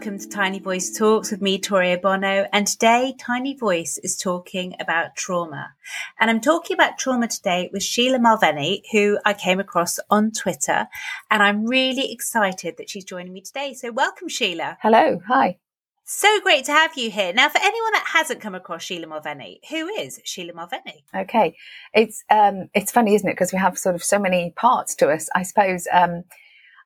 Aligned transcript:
welcome 0.00 0.18
to 0.18 0.28
Tiny 0.30 0.58
Voice 0.58 0.96
Talks 0.96 1.30
with 1.30 1.42
me, 1.42 1.58
Toria 1.58 1.98
Bono. 1.98 2.46
And 2.54 2.66
today, 2.66 3.14
Tiny 3.18 3.54
Voice 3.54 3.98
is 3.98 4.16
talking 4.16 4.74
about 4.80 5.14
trauma. 5.14 5.74
And 6.18 6.30
I'm 6.30 6.40
talking 6.40 6.72
about 6.72 6.96
trauma 6.96 7.28
today 7.28 7.68
with 7.70 7.82
Sheila 7.82 8.18
Mulvenney, 8.18 8.80
who 8.92 9.18
I 9.26 9.34
came 9.34 9.60
across 9.60 9.98
on 10.08 10.30
Twitter. 10.30 10.88
And 11.30 11.42
I'm 11.42 11.66
really 11.66 12.10
excited 12.10 12.76
that 12.78 12.88
she's 12.88 13.04
joining 13.04 13.34
me 13.34 13.42
today. 13.42 13.74
So, 13.74 13.92
welcome, 13.92 14.28
Sheila. 14.28 14.78
Hello. 14.80 15.20
Hi. 15.28 15.58
So 16.04 16.40
great 16.40 16.64
to 16.64 16.72
have 16.72 16.96
you 16.96 17.10
here. 17.10 17.34
Now, 17.34 17.50
for 17.50 17.58
anyone 17.58 17.92
that 17.92 18.06
hasn't 18.14 18.40
come 18.40 18.54
across 18.54 18.82
Sheila 18.82 19.06
Mulvenney, 19.06 19.58
who 19.68 19.86
is 19.86 20.18
Sheila 20.24 20.54
Mulvenney? 20.54 21.02
Okay, 21.14 21.54
it's 21.92 22.24
um, 22.30 22.70
it's 22.72 22.90
funny, 22.90 23.14
isn't 23.16 23.28
it? 23.28 23.34
Because 23.34 23.52
we 23.52 23.58
have 23.58 23.76
sort 23.76 23.96
of 23.96 24.02
so 24.02 24.18
many 24.18 24.54
parts 24.56 24.94
to 24.94 25.10
us. 25.10 25.28
I 25.34 25.42
suppose 25.42 25.86
um, 25.92 26.24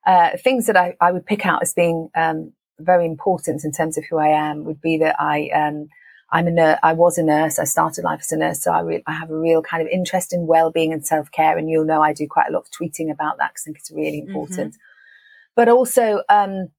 uh, 0.05 0.30
things 0.42 0.66
that 0.66 0.77
I, 0.77 0.96
I 1.00 1.12
would 1.12 1.27
pick 1.27 1.46
out 1.46 1.62
as 1.62 1.74
being 1.74 2.10
um, 2.16 2.52
very 2.78 3.06
important 3.06 3.64
in 3.64 3.73
terms 3.73 3.96
of 3.96 4.05
who 4.09 4.19
I 4.19 4.28
am 4.28 4.64
would 4.64 4.80
be 4.80 4.98
that 4.98 5.16
I 5.20 5.48
um, 5.51 5.88
I'm 6.30 6.46
a 6.48 6.51
nurse. 6.51 6.78
I 6.83 6.95
was 6.95 7.16
a 7.19 7.23
nurse. 7.23 7.59
I 7.59 7.64
started 7.64 8.05
life 8.05 8.20
as 8.20 8.33
a 8.33 8.37
nurse, 8.37 8.62
so 8.62 8.73
I, 8.73 8.80
re- 8.80 9.05
I 9.06 9.12
have 9.12 9.30
a 9.30 9.38
real 9.38 9.62
kind 9.62 9.83
of 9.83 9.88
interest 9.88 10.33
in 10.33 10.47
well-being 10.47 10.92
and 10.92 11.06
self-care. 11.06 11.56
And 11.56 11.70
you'll 11.70 11.84
know 11.84 12.02
I 12.02 12.12
do 12.12 12.27
quite 12.28 12.48
a 12.48 12.52
lot 12.52 12.64
of 12.64 12.70
tweeting 12.70 13.12
about 13.12 13.39
that 13.39 13.52
because 13.52 13.62
I 13.62 13.67
think 13.67 13.78
it's 13.78 13.91
really 13.92 14.20
mm-hmm. 14.20 14.30
important. 14.30 14.72
Mm-hmm. 14.72 15.52
But 15.55 15.69
also, 15.69 16.22
um, 16.28 16.70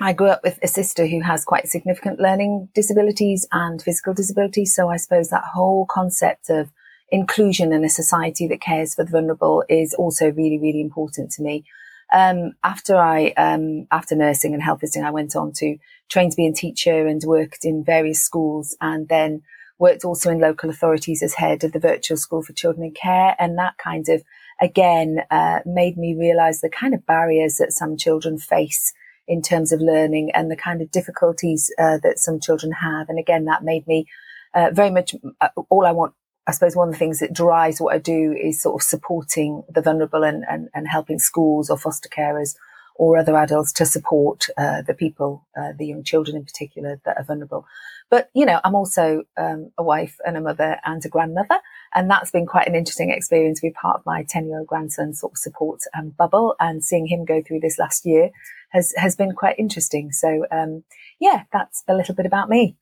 I 0.00 0.12
grew 0.12 0.28
up 0.28 0.42
with 0.42 0.58
a 0.62 0.68
sister 0.68 1.06
who 1.06 1.22
has 1.22 1.44
quite 1.44 1.68
significant 1.68 2.18
learning 2.18 2.68
disabilities 2.74 3.46
and 3.52 3.80
physical 3.80 4.14
disabilities. 4.14 4.74
So 4.74 4.88
I 4.88 4.96
suppose 4.96 5.28
that 5.28 5.44
whole 5.54 5.86
concept 5.86 6.50
of 6.50 6.70
inclusion 7.10 7.72
in 7.72 7.84
a 7.84 7.88
society 7.88 8.46
that 8.48 8.60
cares 8.60 8.94
for 8.94 9.04
the 9.04 9.10
vulnerable 9.10 9.64
is 9.68 9.94
also 9.94 10.30
really, 10.30 10.58
really 10.58 10.80
important 10.80 11.30
to 11.32 11.42
me. 11.42 11.64
Um, 12.12 12.52
after 12.64 12.96
I, 12.96 13.32
um, 13.36 13.86
after 13.90 14.16
nursing 14.16 14.54
and 14.54 14.62
health 14.62 14.80
visiting, 14.80 15.04
I 15.04 15.10
went 15.10 15.36
on 15.36 15.52
to 15.56 15.76
train 16.08 16.30
to 16.30 16.36
be 16.36 16.46
a 16.46 16.52
teacher 16.52 17.06
and 17.06 17.22
worked 17.24 17.64
in 17.64 17.84
various 17.84 18.22
schools 18.22 18.76
and 18.80 19.08
then 19.08 19.42
worked 19.78 20.04
also 20.04 20.30
in 20.30 20.40
local 20.40 20.70
authorities 20.70 21.22
as 21.22 21.34
head 21.34 21.62
of 21.64 21.72
the 21.72 21.78
virtual 21.78 22.16
school 22.16 22.42
for 22.42 22.52
children 22.52 22.86
in 22.86 22.92
care. 22.92 23.36
And 23.38 23.58
that 23.58 23.78
kind 23.78 24.08
of, 24.08 24.22
again, 24.60 25.20
uh, 25.30 25.60
made 25.66 25.96
me 25.96 26.16
realize 26.18 26.60
the 26.60 26.70
kind 26.70 26.94
of 26.94 27.06
barriers 27.06 27.56
that 27.56 27.72
some 27.72 27.96
children 27.96 28.38
face 28.38 28.92
in 29.28 29.42
terms 29.42 29.72
of 29.72 29.80
learning 29.80 30.30
and 30.34 30.50
the 30.50 30.56
kind 30.56 30.80
of 30.80 30.90
difficulties 30.90 31.70
uh, 31.78 31.98
that 32.02 32.18
some 32.18 32.40
children 32.40 32.72
have. 32.72 33.08
And 33.08 33.18
again, 33.18 33.44
that 33.44 33.62
made 33.62 33.86
me 33.86 34.06
uh, 34.54 34.70
very 34.72 34.90
much 34.90 35.14
uh, 35.40 35.48
all 35.68 35.84
I 35.84 35.92
want 35.92 36.14
I 36.48 36.52
suppose 36.52 36.74
one 36.74 36.88
of 36.88 36.94
the 36.94 36.98
things 36.98 37.18
that 37.18 37.34
drives 37.34 37.78
what 37.78 37.94
I 37.94 37.98
do 37.98 38.32
is 38.32 38.62
sort 38.62 38.80
of 38.80 38.86
supporting 38.86 39.64
the 39.68 39.82
vulnerable 39.82 40.24
and, 40.24 40.44
and, 40.48 40.70
and 40.74 40.88
helping 40.88 41.18
schools 41.18 41.68
or 41.68 41.76
foster 41.76 42.08
carers 42.08 42.56
or 42.94 43.18
other 43.18 43.36
adults 43.36 43.70
to 43.74 43.84
support 43.84 44.46
uh, 44.56 44.80
the 44.82 44.94
people, 44.94 45.46
uh, 45.56 45.72
the 45.78 45.86
young 45.86 46.02
children 46.02 46.36
in 46.36 46.44
particular 46.44 47.00
that 47.04 47.18
are 47.18 47.24
vulnerable. 47.24 47.66
But, 48.10 48.30
you 48.34 48.46
know, 48.46 48.60
I'm 48.64 48.74
also 48.74 49.24
um, 49.36 49.70
a 49.76 49.82
wife 49.82 50.16
and 50.24 50.38
a 50.38 50.40
mother 50.40 50.78
and 50.84 51.04
a 51.04 51.08
grandmother. 51.08 51.60
And 51.94 52.10
that's 52.10 52.30
been 52.30 52.46
quite 52.46 52.66
an 52.66 52.74
interesting 52.74 53.10
experience. 53.10 53.60
to 53.60 53.66
Be 53.66 53.72
part 53.72 53.98
of 53.98 54.06
my 54.06 54.24
10 54.26 54.46
year 54.48 54.60
old 54.60 54.68
grandson's 54.68 55.20
sort 55.20 55.34
of 55.34 55.38
support 55.38 55.80
um, 55.96 56.14
bubble 56.16 56.56
and 56.58 56.82
seeing 56.82 57.06
him 57.06 57.26
go 57.26 57.42
through 57.46 57.60
this 57.60 57.78
last 57.78 58.06
year 58.06 58.30
has, 58.70 58.94
has 58.96 59.14
been 59.14 59.32
quite 59.32 59.58
interesting. 59.58 60.12
So, 60.12 60.46
um, 60.50 60.82
yeah, 61.20 61.44
that's 61.52 61.84
a 61.86 61.94
little 61.94 62.14
bit 62.14 62.26
about 62.26 62.48
me. 62.48 62.76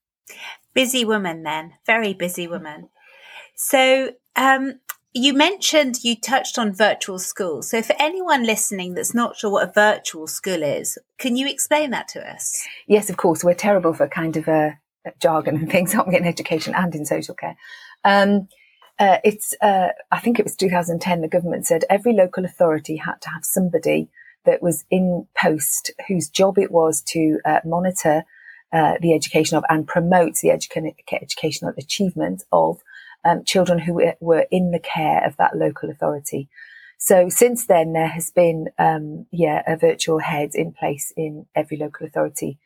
Busy 0.72 1.05
woman 1.05 1.43
then, 1.43 1.75
very 1.84 2.15
busy 2.15 2.47
woman. 2.47 2.91
So, 3.56 4.12
um, 4.37 4.75
you 5.15 5.33
mentioned 5.33 6.05
you 6.05 6.15
touched 6.15 6.59
on 6.59 6.75
virtual 6.75 7.19
schools. 7.19 7.71
So, 7.71 7.83
for 7.83 7.97
anyone 7.99 8.44
listening 8.44 8.94
that's 8.94 9.15
not 9.15 9.37
sure 9.37 9.50
what 9.50 9.69
a 9.69 9.72
virtual 9.72 10.27
school 10.27 10.62
is, 10.62 10.99
can 11.19 11.37
you 11.37 11.49
explain 11.49 11.91
that 11.91 12.06
to 12.09 12.31
us? 12.31 12.67
Yes, 12.87 13.09
of 13.11 13.17
course. 13.17 13.43
We're 13.43 13.55
terrible 13.55 13.94
for 13.94 14.06
kind 14.09 14.37
of 14.37 14.47
a, 14.47 14.78
a 15.06 15.12
jargon 15.21 15.56
and 15.56 15.71
things, 15.72 15.94
aren't 15.94 16.09
we, 16.09 16.17
in 16.17 16.27
education 16.27 16.75
and 16.75 16.94
in 16.94 17.06
social 17.06 17.34
care? 17.34 17.56
Um, 18.05 18.49
uh, 18.99 19.19
it's, 19.25 19.55
uh, 19.61 19.88
I 20.11 20.21
think 20.21 20.38
it 20.38 20.44
was 20.44 20.56
2010, 20.56 21.21
the 21.21 21.28
government 21.28 21.67
said 21.67 21.84
every 21.91 22.12
local 22.12 22.44
authority 22.44 22.97
had 22.97 23.21
to 23.23 23.31
have 23.31 23.44
somebody 23.44 24.09
that 24.44 24.62
was 24.62 24.84
in 24.91 25.27
post 25.37 25.91
whose 26.09 26.28
job 26.28 26.59
it 26.59 26.71
was 26.71 27.03
to 27.03 27.41
uh, 27.44 27.61
monitor 27.65 28.25
uh, 28.73 28.94
the 29.00 29.15
education 29.15 29.56
of 29.56 29.65
and 29.69 29.87
promote 29.87 30.37
the 30.37 30.49
educa- 30.49 30.94
educational 31.23 31.73
achievement 31.77 32.43
of 32.53 32.81
um, 33.26 33.44
children 33.44 33.78
who 33.78 34.00
were 34.20 34.47
in 34.50 34.70
the 34.70 34.78
care 34.78 35.26
of 35.26 35.37
that 35.37 35.56
local 35.56 35.91
authority. 35.91 36.48
So 36.98 37.28
since 37.28 37.66
then, 37.66 37.92
there 37.92 38.09
has 38.09 38.31
been, 38.31 38.69
um, 38.78 39.26
yeah, 39.31 39.62
a 39.66 39.76
virtual 39.76 40.20
head 40.20 40.50
in 40.54 40.72
place 40.72 41.12
in 41.16 41.47
every 41.54 41.76
local 41.76 42.06
authority. 42.06 42.59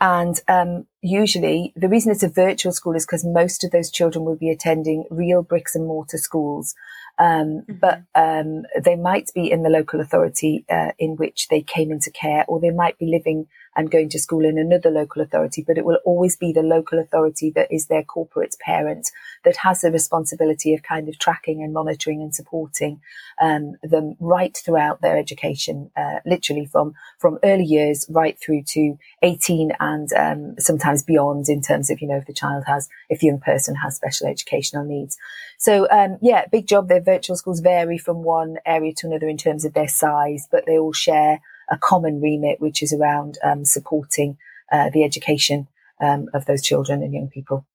And 0.00 0.40
um, 0.48 0.86
usually, 1.00 1.72
the 1.76 1.88
reason 1.88 2.10
it's 2.10 2.24
a 2.24 2.28
virtual 2.28 2.72
school 2.72 2.96
is 2.96 3.06
because 3.06 3.24
most 3.24 3.62
of 3.62 3.70
those 3.70 3.90
children 3.90 4.24
will 4.24 4.36
be 4.36 4.50
attending 4.50 5.04
real 5.10 5.42
bricks 5.42 5.76
and 5.76 5.86
mortar 5.86 6.18
schools. 6.18 6.74
Um, 7.18 7.62
mm-hmm. 7.68 7.74
But 7.80 8.02
um, 8.14 8.64
they 8.84 8.96
might 8.96 9.30
be 9.34 9.50
in 9.50 9.62
the 9.62 9.70
local 9.70 10.00
authority 10.00 10.64
uh, 10.68 10.90
in 10.98 11.16
which 11.16 11.48
they 11.48 11.62
came 11.62 11.92
into 11.92 12.10
care, 12.10 12.44
or 12.48 12.60
they 12.60 12.70
might 12.70 12.98
be 12.98 13.06
living 13.06 13.46
and 13.74 13.90
going 13.90 14.08
to 14.10 14.18
school 14.18 14.44
in 14.44 14.58
another 14.58 14.90
local 14.90 15.22
authority, 15.22 15.64
but 15.66 15.78
it 15.78 15.84
will 15.84 15.98
always 16.04 16.36
be 16.36 16.52
the 16.52 16.62
local 16.62 16.98
authority 16.98 17.50
that 17.50 17.72
is 17.72 17.86
their 17.86 18.02
corporate 18.02 18.54
parent 18.60 19.10
that 19.44 19.56
has 19.58 19.80
the 19.80 19.90
responsibility 19.90 20.74
of 20.74 20.82
kind 20.82 21.08
of 21.08 21.18
tracking 21.18 21.62
and 21.62 21.72
monitoring 21.72 22.20
and 22.20 22.34
supporting 22.34 23.00
um, 23.40 23.74
them 23.82 24.14
right 24.20 24.56
throughout 24.64 25.00
their 25.00 25.16
education, 25.16 25.90
uh, 25.96 26.20
literally 26.26 26.66
from 26.66 26.94
from 27.18 27.38
early 27.42 27.64
years 27.64 28.06
right 28.10 28.38
through 28.38 28.62
to 28.62 28.98
18 29.22 29.72
and 29.80 30.12
um, 30.12 30.54
sometimes 30.58 31.02
beyond 31.02 31.48
in 31.48 31.62
terms 31.62 31.90
of 31.90 32.00
you 32.00 32.08
know 32.08 32.16
if 32.16 32.26
the 32.26 32.32
child 32.32 32.64
has 32.66 32.88
if 33.08 33.20
the 33.20 33.26
young 33.28 33.40
person 33.40 33.74
has 33.76 33.96
special 33.96 34.26
educational 34.26 34.84
needs. 34.84 35.16
So 35.58 35.88
um, 35.90 36.18
yeah, 36.20 36.46
big 36.50 36.66
job. 36.66 36.88
Their 36.88 37.00
virtual 37.00 37.36
schools 37.36 37.60
vary 37.60 37.98
from 37.98 38.22
one 38.22 38.56
area 38.66 38.92
to 38.96 39.06
another 39.06 39.28
in 39.28 39.38
terms 39.38 39.64
of 39.64 39.74
their 39.74 39.88
size, 39.88 40.46
but 40.50 40.66
they 40.66 40.78
all 40.78 40.92
share 40.92 41.40
a 41.72 41.78
common 41.78 42.20
remit, 42.20 42.60
which 42.60 42.82
is 42.82 42.92
around 42.92 43.38
um, 43.42 43.64
supporting 43.64 44.36
uh, 44.70 44.90
the 44.90 45.02
education 45.02 45.66
um, 46.00 46.28
of 46.34 46.44
those 46.44 46.62
children 46.62 47.02
and 47.02 47.12
young 47.12 47.28
people. 47.28 47.66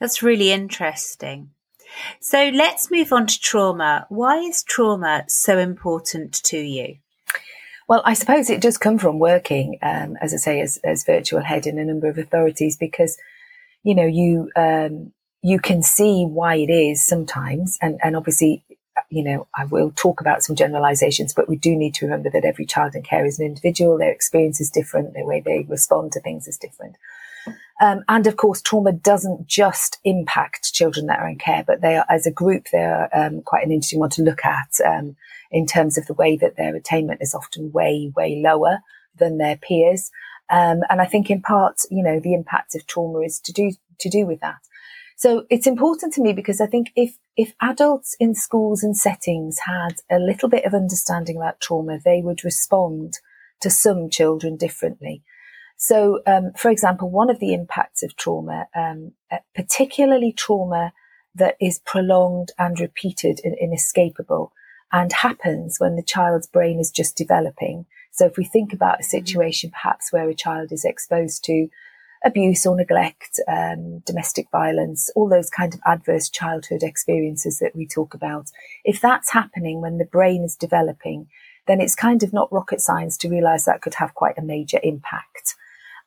That's 0.00 0.22
really 0.22 0.50
interesting. 0.50 1.50
So 2.20 2.50
let's 2.54 2.90
move 2.90 3.12
on 3.12 3.26
to 3.26 3.38
trauma. 3.38 4.06
Why 4.08 4.38
is 4.38 4.62
trauma 4.62 5.24
so 5.28 5.58
important 5.58 6.42
to 6.44 6.58
you? 6.58 6.96
Well, 7.88 8.02
I 8.04 8.14
suppose 8.14 8.48
it 8.48 8.62
does 8.62 8.78
come 8.78 8.98
from 8.98 9.18
working, 9.18 9.78
um, 9.82 10.16
as 10.20 10.32
I 10.32 10.38
say, 10.38 10.60
as, 10.60 10.78
as 10.78 11.04
virtual 11.04 11.42
head 11.42 11.66
in 11.66 11.78
a 11.78 11.84
number 11.84 12.08
of 12.08 12.16
authorities, 12.16 12.76
because 12.76 13.18
you 13.82 13.94
know 13.94 14.06
you 14.06 14.50
um, 14.56 15.12
you 15.42 15.58
can 15.58 15.82
see 15.82 16.24
why 16.24 16.54
it 16.56 16.70
is 16.70 17.04
sometimes, 17.04 17.76
and 17.82 17.98
and 18.02 18.16
obviously 18.16 18.64
you 19.12 19.22
know, 19.22 19.46
I 19.54 19.66
will 19.66 19.92
talk 19.94 20.22
about 20.22 20.42
some 20.42 20.56
generalizations, 20.56 21.34
but 21.34 21.46
we 21.46 21.56
do 21.56 21.76
need 21.76 21.92
to 21.96 22.06
remember 22.06 22.30
that 22.30 22.46
every 22.46 22.64
child 22.64 22.94
in 22.94 23.02
care 23.02 23.26
is 23.26 23.38
an 23.38 23.44
individual. 23.44 23.98
Their 23.98 24.10
experience 24.10 24.58
is 24.58 24.70
different. 24.70 25.12
The 25.12 25.26
way 25.26 25.42
they 25.44 25.66
respond 25.68 26.12
to 26.12 26.20
things 26.20 26.48
is 26.48 26.56
different. 26.56 26.96
Um, 27.78 28.04
and 28.08 28.26
of 28.26 28.36
course, 28.36 28.62
trauma 28.62 28.92
doesn't 28.92 29.46
just 29.46 29.98
impact 30.04 30.72
children 30.72 31.06
that 31.06 31.18
are 31.18 31.28
in 31.28 31.36
care, 31.36 31.62
but 31.66 31.82
they 31.82 31.96
are, 31.96 32.06
as 32.08 32.26
a 32.26 32.30
group, 32.30 32.68
they 32.72 32.84
are 32.84 33.10
um, 33.12 33.42
quite 33.42 33.66
an 33.66 33.70
interesting 33.70 34.00
one 34.00 34.08
to 34.10 34.22
look 34.22 34.46
at 34.46 34.70
um, 34.86 35.14
in 35.50 35.66
terms 35.66 35.98
of 35.98 36.06
the 36.06 36.14
way 36.14 36.38
that 36.38 36.56
their 36.56 36.74
attainment 36.74 37.20
is 37.20 37.34
often 37.34 37.70
way, 37.70 38.10
way 38.16 38.40
lower 38.42 38.78
than 39.18 39.36
their 39.36 39.58
peers. 39.58 40.10
Um, 40.48 40.80
and 40.88 41.02
I 41.02 41.04
think 41.04 41.28
in 41.28 41.42
part, 41.42 41.82
you 41.90 42.02
know, 42.02 42.18
the 42.18 42.32
impact 42.32 42.74
of 42.74 42.86
trauma 42.86 43.18
is 43.20 43.40
to 43.40 43.52
do 43.52 43.72
to 44.00 44.08
do 44.08 44.24
with 44.24 44.40
that. 44.40 44.60
So 45.22 45.46
it's 45.50 45.68
important 45.68 46.12
to 46.14 46.20
me 46.20 46.32
because 46.32 46.60
I 46.60 46.66
think 46.66 46.90
if, 46.96 47.16
if 47.36 47.54
adults 47.60 48.16
in 48.18 48.34
schools 48.34 48.82
and 48.82 48.96
settings 48.96 49.60
had 49.60 50.00
a 50.10 50.18
little 50.18 50.48
bit 50.48 50.64
of 50.64 50.74
understanding 50.74 51.36
about 51.36 51.60
trauma, 51.60 52.00
they 52.04 52.22
would 52.24 52.42
respond 52.42 53.20
to 53.60 53.70
some 53.70 54.10
children 54.10 54.56
differently. 54.56 55.22
So, 55.76 56.22
um, 56.26 56.50
for 56.56 56.72
example, 56.72 57.08
one 57.08 57.30
of 57.30 57.38
the 57.38 57.54
impacts 57.54 58.02
of 58.02 58.16
trauma, 58.16 58.66
um, 58.74 59.12
uh, 59.30 59.36
particularly 59.54 60.32
trauma 60.32 60.92
that 61.36 61.54
is 61.60 61.80
prolonged 61.86 62.50
and 62.58 62.80
repeated 62.80 63.40
and 63.44 63.56
inescapable 63.60 64.52
and 64.90 65.12
happens 65.12 65.78
when 65.78 65.94
the 65.94 66.02
child's 66.02 66.48
brain 66.48 66.80
is 66.80 66.90
just 66.90 67.16
developing. 67.16 67.86
So 68.10 68.26
if 68.26 68.36
we 68.36 68.44
think 68.44 68.72
about 68.72 68.96
a 68.96 69.02
mm-hmm. 69.02 69.24
situation 69.24 69.70
perhaps 69.70 70.12
where 70.12 70.28
a 70.28 70.34
child 70.34 70.72
is 70.72 70.84
exposed 70.84 71.44
to 71.44 71.68
abuse 72.24 72.66
or 72.66 72.76
neglect, 72.76 73.40
um, 73.48 74.00
domestic 74.00 74.48
violence, 74.50 75.10
all 75.14 75.28
those 75.28 75.50
kind 75.50 75.74
of 75.74 75.80
adverse 75.86 76.28
childhood 76.28 76.82
experiences 76.82 77.58
that 77.58 77.74
we 77.74 77.86
talk 77.86 78.14
about. 78.14 78.50
If 78.84 79.00
that's 79.00 79.32
happening 79.32 79.80
when 79.80 79.98
the 79.98 80.04
brain 80.04 80.44
is 80.44 80.56
developing, 80.56 81.28
then 81.66 81.80
it's 81.80 81.94
kind 81.94 82.22
of 82.22 82.32
not 82.32 82.52
rocket 82.52 82.80
science 82.80 83.16
to 83.18 83.28
realize 83.28 83.64
that 83.64 83.82
could 83.82 83.94
have 83.94 84.14
quite 84.14 84.38
a 84.38 84.42
major 84.42 84.78
impact. 84.82 85.56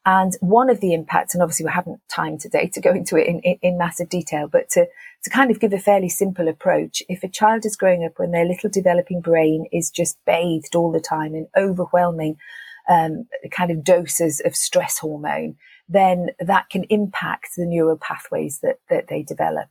And 0.05 0.33
one 0.39 0.69
of 0.69 0.81
the 0.81 0.93
impacts, 0.93 1.33
and 1.33 1.41
obviously 1.41 1.65
we 1.65 1.71
haven't 1.71 1.99
time 2.09 2.37
today 2.37 2.69
to 2.73 2.81
go 2.81 2.91
into 2.91 3.17
it 3.17 3.25
in, 3.25 3.39
in, 3.39 3.57
in, 3.61 3.77
massive 3.77 4.07
detail, 4.07 4.47
but 4.47 4.69
to, 4.69 4.85
to 5.23 5.29
kind 5.31 5.49
of 5.49 5.59
give 5.59 5.73
a 5.73 5.79
fairly 5.79 6.09
simple 6.09 6.47
approach, 6.47 7.01
if 7.09 7.23
a 7.23 7.27
child 7.27 7.65
is 7.65 7.75
growing 7.75 8.05
up 8.05 8.19
when 8.19 8.29
their 8.29 8.45
little 8.45 8.69
developing 8.69 9.19
brain 9.19 9.65
is 9.71 9.89
just 9.89 10.23
bathed 10.23 10.75
all 10.75 10.91
the 10.91 10.99
time 10.99 11.33
in 11.33 11.47
overwhelming 11.57 12.37
um, 12.87 13.25
kind 13.49 13.71
of 13.71 13.83
doses 13.83 14.39
of 14.45 14.55
stress 14.55 14.99
hormone, 14.99 15.55
then 15.87 16.29
that 16.39 16.69
can 16.69 16.83
impact 16.89 17.49
the 17.55 17.65
neural 17.65 17.97
pathways 17.97 18.59
that, 18.61 18.79
that 18.89 19.07
they 19.07 19.23
develop. 19.23 19.67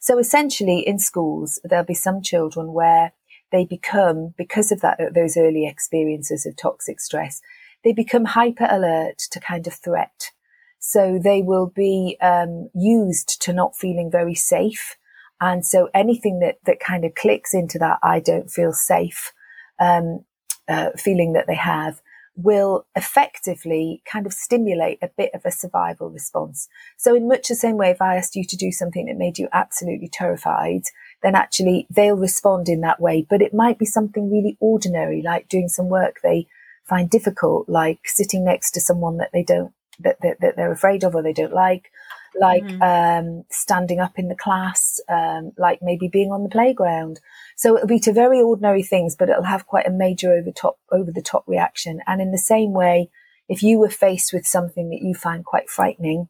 So 0.00 0.18
essentially 0.18 0.80
in 0.80 0.98
schools, 0.98 1.60
there'll 1.64 1.84
be 1.84 1.94
some 1.94 2.22
children 2.22 2.72
where 2.72 3.12
they 3.50 3.64
become, 3.64 4.34
because 4.36 4.70
of 4.72 4.80
that, 4.80 4.98
those 5.14 5.36
early 5.36 5.66
experiences 5.66 6.46
of 6.46 6.56
toxic 6.56 7.00
stress, 7.00 7.40
they 7.84 7.92
become 7.92 8.26
hyper 8.26 8.66
alert 8.68 9.18
to 9.30 9.40
kind 9.40 9.66
of 9.66 9.74
threat. 9.74 10.30
So 10.78 11.18
they 11.22 11.42
will 11.42 11.66
be 11.66 12.16
um, 12.20 12.70
used 12.74 13.40
to 13.42 13.52
not 13.52 13.76
feeling 13.76 14.10
very 14.10 14.34
safe. 14.34 14.96
And 15.40 15.64
so 15.64 15.88
anything 15.94 16.40
that, 16.40 16.58
that 16.66 16.80
kind 16.80 17.04
of 17.04 17.14
clicks 17.14 17.54
into 17.54 17.78
that, 17.78 17.98
I 18.02 18.20
don't 18.20 18.50
feel 18.50 18.72
safe, 18.72 19.32
um, 19.80 20.24
uh, 20.68 20.90
feeling 20.96 21.32
that 21.32 21.46
they 21.46 21.54
have 21.54 22.00
will 22.40 22.86
effectively 22.94 24.00
kind 24.10 24.24
of 24.24 24.32
stimulate 24.32 24.98
a 25.02 25.10
bit 25.16 25.30
of 25.34 25.42
a 25.44 25.50
survival 25.50 26.08
response. 26.08 26.68
So 26.96 27.14
in 27.16 27.26
much 27.26 27.48
the 27.48 27.56
same 27.56 27.76
way, 27.76 27.90
if 27.90 28.00
I 28.00 28.14
asked 28.14 28.36
you 28.36 28.44
to 28.44 28.56
do 28.56 28.70
something 28.70 29.06
that 29.06 29.16
made 29.16 29.38
you 29.38 29.48
absolutely 29.52 30.08
terrified, 30.08 30.82
then 31.20 31.34
actually 31.34 31.88
they'll 31.90 32.16
respond 32.16 32.68
in 32.68 32.80
that 32.82 33.00
way. 33.00 33.26
But 33.28 33.42
it 33.42 33.52
might 33.52 33.76
be 33.76 33.86
something 33.86 34.30
really 34.30 34.56
ordinary, 34.60 35.20
like 35.20 35.48
doing 35.48 35.68
some 35.68 35.88
work 35.88 36.20
they 36.22 36.46
find 36.84 37.10
difficult, 37.10 37.68
like 37.68 37.98
sitting 38.04 38.44
next 38.44 38.70
to 38.72 38.80
someone 38.80 39.16
that 39.16 39.30
they 39.32 39.42
don't, 39.42 39.72
that, 39.98 40.18
that, 40.22 40.40
that 40.40 40.54
they're 40.54 40.72
afraid 40.72 41.02
of 41.02 41.16
or 41.16 41.22
they 41.22 41.32
don't 41.32 41.52
like, 41.52 41.90
like 42.38 42.62
mm-hmm. 42.62 42.82
um, 42.82 43.44
standing 43.50 43.98
up 43.98 44.16
in 44.16 44.28
the 44.28 44.36
class, 44.36 45.00
um, 45.08 45.50
like 45.58 45.80
maybe 45.82 46.06
being 46.06 46.30
on 46.30 46.44
the 46.44 46.48
playground. 46.48 47.18
So 47.58 47.74
it'll 47.74 47.88
be 47.88 47.98
to 48.00 48.12
very 48.12 48.40
ordinary 48.40 48.84
things, 48.84 49.16
but 49.16 49.28
it'll 49.28 49.42
have 49.42 49.66
quite 49.66 49.88
a 49.88 49.90
major 49.90 50.32
over 50.32 50.52
top, 50.52 50.78
over 50.92 51.10
the 51.10 51.20
top 51.20 51.42
reaction. 51.48 52.00
And 52.06 52.20
in 52.22 52.30
the 52.30 52.38
same 52.38 52.72
way, 52.72 53.10
if 53.48 53.64
you 53.64 53.80
were 53.80 53.90
faced 53.90 54.32
with 54.32 54.46
something 54.46 54.90
that 54.90 55.02
you 55.02 55.12
find 55.12 55.44
quite 55.44 55.68
frightening, 55.68 56.28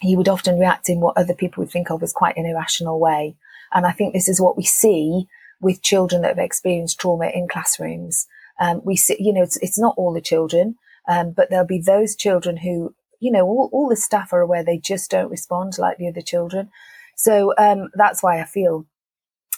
you 0.00 0.16
would 0.16 0.30
often 0.30 0.58
react 0.58 0.88
in 0.88 1.00
what 1.00 1.18
other 1.18 1.34
people 1.34 1.60
would 1.60 1.70
think 1.70 1.90
of 1.90 2.02
as 2.02 2.14
quite 2.14 2.38
an 2.38 2.46
irrational 2.46 2.98
way. 2.98 3.36
And 3.74 3.84
I 3.84 3.92
think 3.92 4.14
this 4.14 4.28
is 4.28 4.40
what 4.40 4.56
we 4.56 4.64
see 4.64 5.26
with 5.60 5.82
children 5.82 6.22
that 6.22 6.28
have 6.28 6.38
experienced 6.38 6.98
trauma 6.98 7.26
in 7.34 7.48
classrooms. 7.48 8.26
Um, 8.58 8.80
we 8.82 8.96
see, 8.96 9.16
you 9.20 9.34
know, 9.34 9.42
it's, 9.42 9.58
it's 9.58 9.78
not 9.78 9.94
all 9.98 10.14
the 10.14 10.22
children, 10.22 10.76
um, 11.06 11.32
but 11.32 11.50
there'll 11.50 11.66
be 11.66 11.82
those 11.82 12.16
children 12.16 12.56
who, 12.56 12.94
you 13.20 13.30
know, 13.30 13.44
all, 13.44 13.68
all 13.74 13.90
the 13.90 13.96
staff 13.96 14.32
are 14.32 14.40
aware 14.40 14.64
they 14.64 14.78
just 14.78 15.10
don't 15.10 15.30
respond 15.30 15.74
like 15.76 15.98
the 15.98 16.08
other 16.08 16.22
children. 16.22 16.70
So 17.14 17.52
um, 17.58 17.90
that's 17.92 18.22
why 18.22 18.40
I 18.40 18.44
feel 18.44 18.86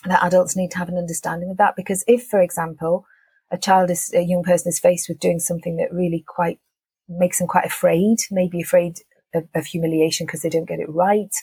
that 0.05 0.23
adults 0.23 0.55
need 0.55 0.71
to 0.71 0.77
have 0.77 0.89
an 0.89 0.97
understanding 0.97 1.49
of 1.49 1.57
that. 1.57 1.75
Because 1.75 2.03
if, 2.07 2.25
for 2.25 2.41
example, 2.41 3.05
a 3.51 3.57
child 3.57 3.89
is, 3.89 4.13
a 4.13 4.21
young 4.21 4.43
person 4.43 4.69
is 4.69 4.79
faced 4.79 5.09
with 5.09 5.19
doing 5.19 5.39
something 5.39 5.77
that 5.77 5.93
really 5.93 6.23
quite 6.27 6.59
makes 7.07 7.39
them 7.39 7.47
quite 7.47 7.65
afraid, 7.65 8.19
maybe 8.29 8.61
afraid 8.61 8.99
of, 9.33 9.47
of 9.55 9.65
humiliation 9.65 10.25
because 10.25 10.41
they 10.41 10.49
don't 10.49 10.67
get 10.67 10.79
it 10.79 10.89
right, 10.89 11.33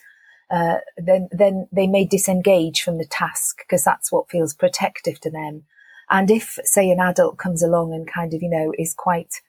uh, 0.51 0.77
then, 0.97 1.29
then 1.33 1.67
they 1.73 1.89
may 1.89 2.05
disengage 2.05 2.83
from 2.83 2.99
the 2.99 3.07
task 3.07 3.59
because 3.59 3.83
that's 3.83 4.13
what 4.13 4.31
feels 4.31 4.55
protective 4.55 5.21
to 5.21 5.31
them. 5.31 5.65
And 6.09 6.31
if, 6.31 6.59
say, 6.63 6.89
an 6.91 7.01
adult 7.01 7.37
comes 7.37 7.65
along 7.65 7.93
and 7.93 8.07
kind 8.07 8.33
of, 8.33 8.43
you 8.43 8.49
know, 8.49 8.73
is 8.79 8.95
quite, 8.97 9.43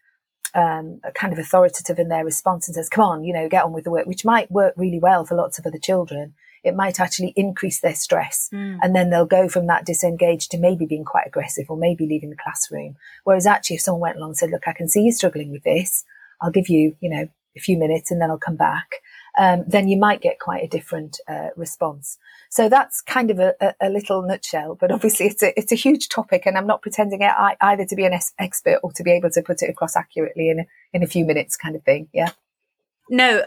um, 0.56 1.00
kind 1.14 1.32
of 1.32 1.38
authoritative 1.38 2.00
in 2.00 2.10
their 2.10 2.26
response 2.26 2.68
and 2.68 2.74
says, 2.74 2.90
come 2.90 3.04
on, 3.04 3.24
you 3.24 3.32
know, 3.32 3.48
get 3.48 3.64
on 3.64 3.74
with 3.74 3.84
the 3.84 3.92
work, 3.92 4.08
which 4.08 4.26
might 4.26 4.50
work 4.50 4.74
really 4.76 5.00
well 5.00 5.24
for 5.24 5.36
lots 5.36 5.60
of 5.60 5.68
other 5.68 5.78
children 5.78 6.34
it 6.68 6.76
might 6.76 7.00
actually 7.00 7.34
increase 7.36 7.80
their 7.80 7.96
stress. 7.96 8.50
Mm. 8.54 8.80
And 8.82 8.96
then 8.96 9.10
they'll 9.10 9.26
go 9.26 9.48
from 9.48 9.68
that 9.68 9.86
disengaged 9.86 10.52
to 10.52 10.58
maybe 10.58 10.86
being 10.86 11.06
quite 11.06 11.28
aggressive 11.28 11.66
or 11.70 11.78
maybe 11.78 12.06
leaving 12.06 12.30
the 12.30 12.36
classroom. 12.36 12.96
Whereas 13.24 13.46
actually, 13.46 13.78
if 13.78 13.82
someone 13.82 14.02
went 14.02 14.18
along 14.18 14.32
and 14.32 14.38
said, 14.38 14.52
look, 14.52 14.68
I 14.68 14.74
can 14.74 14.88
see 14.88 15.02
you're 15.02 15.14
struggling 15.14 15.52
with 15.52 15.64
this. 15.64 16.04
I'll 16.42 16.52
give 16.52 16.70
you, 16.70 16.96
you 17.00 17.10
know, 17.10 17.28
a 17.56 17.60
few 17.60 17.78
minutes 17.78 18.12
and 18.12 18.22
then 18.22 18.30
I'll 18.30 18.38
come 18.38 18.56
back. 18.56 19.02
Um, 19.38 19.66
then 19.68 19.88
you 19.88 19.98
might 19.98 20.22
get 20.22 20.40
quite 20.40 20.64
a 20.64 20.68
different 20.68 21.20
uh, 21.28 21.50
response. 21.56 22.18
So 22.50 22.70
that's 22.70 23.02
kind 23.02 23.30
of 23.30 23.40
a, 23.40 23.54
a, 23.62 23.74
a, 23.82 23.90
little 23.90 24.22
nutshell, 24.24 24.76
but 24.76 24.92
obviously 24.92 25.28
it's 25.28 25.44
a, 25.44 25.58
it's 25.60 25.72
a 25.72 25.76
huge 25.76 26.10
topic 26.10 26.44
and 26.46 26.58
I'm 26.58 26.66
not 26.66 26.82
pretending 26.82 27.22
either 27.24 27.86
to 27.86 27.96
be 27.96 28.06
an 28.06 28.18
expert 28.40 28.80
or 28.82 28.92
to 28.94 29.04
be 29.04 29.12
able 29.12 29.30
to 29.32 29.42
put 29.42 29.62
it 29.62 29.70
across 29.70 29.96
accurately 29.96 30.50
in 30.50 30.62
a, 30.62 30.66
in 30.94 31.04
a 31.04 31.08
few 31.08 31.26
minutes 31.26 31.56
kind 31.56 31.76
of 31.76 31.84
thing. 31.84 32.08
Yeah. 32.14 32.32
No, 33.10 33.44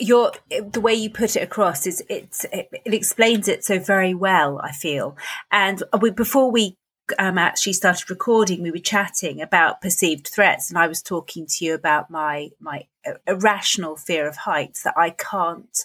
your 0.00 0.32
the 0.48 0.80
way 0.80 0.94
you 0.94 1.10
put 1.10 1.36
it 1.36 1.42
across 1.42 1.86
is 1.86 2.02
it's 2.08 2.44
it, 2.44 2.68
it 2.72 2.94
explains 2.94 3.46
it 3.46 3.64
so 3.64 3.78
very 3.78 4.14
well. 4.14 4.60
I 4.62 4.72
feel, 4.72 5.16
and 5.50 5.82
we, 6.00 6.10
before 6.10 6.50
we 6.50 6.78
um, 7.18 7.36
actually 7.36 7.74
started 7.74 8.08
recording, 8.08 8.62
we 8.62 8.70
were 8.70 8.78
chatting 8.78 9.42
about 9.42 9.82
perceived 9.82 10.28
threats, 10.28 10.70
and 10.70 10.78
I 10.78 10.86
was 10.86 11.02
talking 11.02 11.46
to 11.46 11.64
you 11.64 11.74
about 11.74 12.10
my 12.10 12.50
my 12.58 12.86
irrational 13.26 13.96
fear 13.96 14.26
of 14.26 14.36
heights 14.36 14.82
that 14.82 14.94
I 14.96 15.10
can't. 15.10 15.84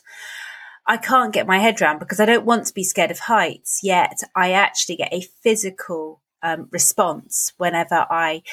I 0.89 0.95
can't 0.95 1.33
get 1.33 1.47
my 1.47 1.59
head 1.59 1.81
around 1.81 1.99
because 1.99 2.21
I 2.21 2.25
don't 2.25 2.45
want 2.45 2.65
to 2.67 2.73
be 2.73 2.85
scared 2.85 3.11
of 3.11 3.19
heights. 3.19 3.81
Yet 3.83 4.21
I 4.37 4.53
actually 4.53 4.95
get 4.95 5.11
a 5.11 5.27
physical 5.43 6.21
um, 6.41 6.69
response 6.71 7.51
whenever 7.57 8.05
I, 8.09 8.43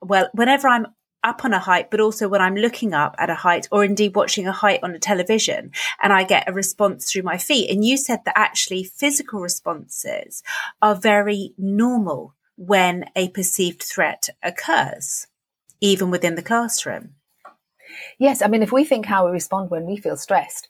well, 0.00 0.30
whenever 0.32 0.68
I'm 0.68 0.86
up 1.24 1.44
on 1.44 1.52
a 1.52 1.58
height, 1.58 1.90
but 1.90 2.00
also 2.00 2.28
when 2.28 2.40
I'm 2.40 2.54
looking 2.54 2.92
up 2.92 3.16
at 3.18 3.30
a 3.30 3.34
height 3.34 3.66
or 3.72 3.82
indeed 3.82 4.14
watching 4.14 4.46
a 4.46 4.52
height 4.52 4.80
on 4.82 4.94
a 4.94 4.98
television 4.98 5.72
and 6.02 6.12
I 6.12 6.24
get 6.24 6.48
a 6.48 6.52
response 6.52 7.10
through 7.10 7.22
my 7.22 7.38
feet. 7.38 7.70
And 7.70 7.84
you 7.84 7.96
said 7.96 8.20
that 8.24 8.38
actually 8.38 8.84
physical 8.84 9.40
responses 9.40 10.42
are 10.80 10.94
very 10.94 11.54
normal 11.58 12.34
when 12.56 13.06
a 13.16 13.30
perceived 13.30 13.82
threat 13.82 14.28
occurs, 14.42 15.26
even 15.80 16.10
within 16.10 16.36
the 16.36 16.42
classroom. 16.42 17.14
Yes. 18.18 18.42
I 18.42 18.48
mean, 18.48 18.62
if 18.62 18.72
we 18.72 18.84
think 18.84 19.06
how 19.06 19.26
we 19.26 19.32
respond 19.32 19.70
when 19.70 19.86
we 19.86 19.96
feel 19.96 20.16
stressed, 20.16 20.68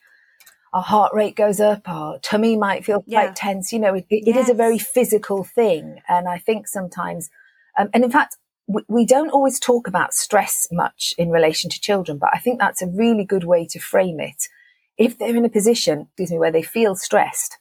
our 0.73 0.83
heart 0.83 1.15
rate 1.15 1.37
goes 1.37 1.61
up, 1.61 1.89
our 1.89 2.19
tummy 2.19 2.57
might 2.57 2.85
feel 2.85 3.03
quite 3.03 3.09
yeah. 3.09 3.33
tense. 3.35 3.73
You 3.73 3.79
know, 3.79 3.95
it, 3.95 4.07
it 4.11 4.25
yes. 4.27 4.45
is 4.45 4.51
a 4.51 4.55
very 4.55 4.79
physical 4.79 5.45
thing. 5.45 6.01
And 6.09 6.29
I 6.29 6.39
think 6.39 6.67
sometimes, 6.67 7.31
um, 7.79 7.91
and 7.95 8.03
in 8.05 8.11
fact, 8.11 8.37
we 8.67 9.05
don't 9.05 9.31
always 9.31 9.61
talk 9.61 9.87
about 9.87 10.15
stress 10.15 10.67
much 10.73 11.13
in 11.19 11.31
relation 11.31 11.71
to 11.71 11.81
children, 11.81 12.19
but 12.19 12.31
I 12.33 12.39
think 12.39 12.59
that's 12.59 12.83
a 12.83 12.87
really 12.87 13.25
good 13.25 13.45
way 13.45 13.67
to 13.67 13.79
frame 13.79 14.21
it. 14.21 14.49
If 14.97 15.19
they're 15.19 15.37
in 15.37 15.45
a 15.45 15.51
position, 15.51 16.03
excuse 16.03 16.31
me, 16.31 16.39
where 16.39 16.53
they 16.53 16.63
feel 16.63 16.95
stressed, 16.95 17.59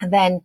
then 0.00 0.42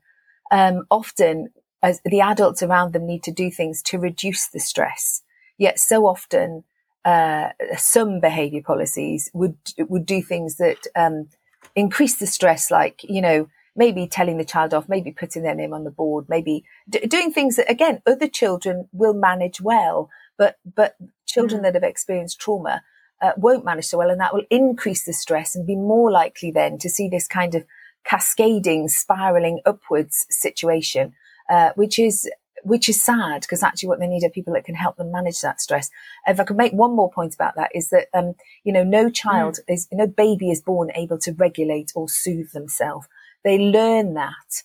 um, 0.51 0.85
often 0.89 1.49
as 1.83 2.01
the 2.03 2.21
adults 2.21 2.63
around 2.63 2.93
them 2.93 3.05
need 3.05 3.23
to 3.23 3.31
do 3.31 3.51
things 3.51 3.81
to 3.83 3.99
reduce 3.99 4.47
the 4.47 4.59
stress. 4.59 5.21
Yet 5.57 5.79
so 5.79 6.07
often, 6.07 6.63
uh, 7.03 7.49
some 7.77 8.19
behaviour 8.19 8.63
policies 8.63 9.29
would 9.33 9.57
would 9.77 10.05
do 10.05 10.23
things 10.23 10.55
that 10.57 10.87
um, 10.95 11.29
increase 11.75 12.15
the 12.15 12.25
stress, 12.25 12.71
like 12.71 13.01
you 13.03 13.21
know 13.21 13.47
maybe 13.75 14.07
telling 14.07 14.37
the 14.37 14.45
child 14.45 14.73
off, 14.73 14.89
maybe 14.89 15.11
putting 15.11 15.43
their 15.43 15.55
name 15.55 15.73
on 15.73 15.83
the 15.83 15.91
board, 15.91 16.25
maybe 16.29 16.63
d- 16.89 17.05
doing 17.07 17.31
things 17.31 17.55
that 17.55 17.69
again 17.69 18.01
other 18.05 18.27
children 18.27 18.87
will 18.91 19.13
manage 19.13 19.61
well, 19.61 20.09
but 20.37 20.57
but 20.75 20.95
children 21.25 21.61
mm. 21.61 21.63
that 21.63 21.73
have 21.75 21.83
experienced 21.83 22.39
trauma 22.39 22.81
uh, 23.21 23.31
won't 23.37 23.65
manage 23.65 23.85
so 23.85 23.97
well, 23.97 24.09
and 24.09 24.19
that 24.19 24.33
will 24.33 24.45
increase 24.49 25.05
the 25.05 25.13
stress 25.13 25.55
and 25.55 25.67
be 25.67 25.75
more 25.75 26.11
likely 26.11 26.51
then 26.51 26.77
to 26.77 26.89
see 26.89 27.07
this 27.07 27.27
kind 27.27 27.55
of 27.55 27.65
cascading, 28.05 28.87
spiraling 28.87 29.59
upwards 29.65 30.25
situation, 30.29 31.13
uh, 31.49 31.71
which 31.75 31.99
is 31.99 32.29
which 32.63 32.89
is 32.89 33.01
sad 33.01 33.41
because 33.41 33.61
actually 33.61 33.87
what 33.87 33.99
they 33.99 34.07
need 34.07 34.23
are 34.23 34.29
people 34.29 34.53
that 34.53 34.65
can 34.65 34.73
help 34.73 34.97
them 34.97 35.11
manage 35.11 35.39
that 35.41 35.61
stress. 35.61 35.91
If 36.25 36.39
I 36.39 36.43
could 36.43 36.57
make 36.57 36.73
one 36.73 36.95
more 36.95 37.11
point 37.11 37.35
about 37.35 37.55
that 37.55 37.69
is 37.75 37.89
that, 37.89 38.07
um, 38.11 38.33
you 38.63 38.73
know, 38.73 38.83
no 38.83 39.11
child 39.11 39.59
mm. 39.69 39.73
is, 39.73 39.87
no 39.91 40.07
baby 40.07 40.49
is 40.49 40.61
born 40.61 40.91
able 40.95 41.19
to 41.19 41.33
regulate 41.33 41.91
or 41.93 42.09
soothe 42.09 42.51
themselves. 42.51 43.07
They 43.45 43.59
learn 43.59 44.15
that 44.15 44.63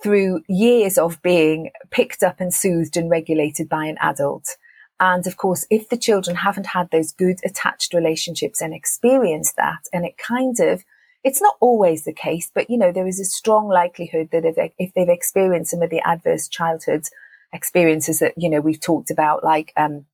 through 0.00 0.42
years 0.46 0.98
of 0.98 1.20
being 1.22 1.70
picked 1.90 2.22
up 2.22 2.38
and 2.38 2.52
soothed 2.52 2.96
and 2.96 3.10
regulated 3.10 3.68
by 3.68 3.86
an 3.86 3.96
adult. 4.00 4.56
And 5.00 5.26
of 5.26 5.38
course, 5.38 5.66
if 5.70 5.88
the 5.88 5.96
children 5.96 6.36
haven't 6.36 6.66
had 6.66 6.90
those 6.90 7.10
good 7.10 7.38
attached 7.44 7.94
relationships 7.94 8.60
and 8.60 8.74
experienced 8.74 9.56
that, 9.56 9.88
and 9.92 10.04
it 10.04 10.18
kind 10.18 10.60
of, 10.60 10.84
it's 11.24 11.40
not 11.40 11.56
always 11.60 12.04
the 12.04 12.12
case, 12.12 12.50
but 12.54 12.68
you 12.68 12.76
know, 12.76 12.92
there 12.92 13.06
is 13.06 13.18
a 13.18 13.24
strong 13.24 13.68
likelihood 13.68 14.28
that 14.30 14.44
if, 14.44 14.72
if 14.78 14.92
they've 14.92 15.08
experienced 15.08 15.70
some 15.70 15.82
of 15.82 15.90
the 15.90 16.06
adverse 16.06 16.46
childhood 16.46 17.04
experiences 17.52 18.18
that, 18.18 18.34
you 18.36 18.50
know, 18.50 18.60
we've 18.60 18.80
talked 18.80 19.10
about, 19.10 19.42
like, 19.42 19.72
um, 19.76 20.04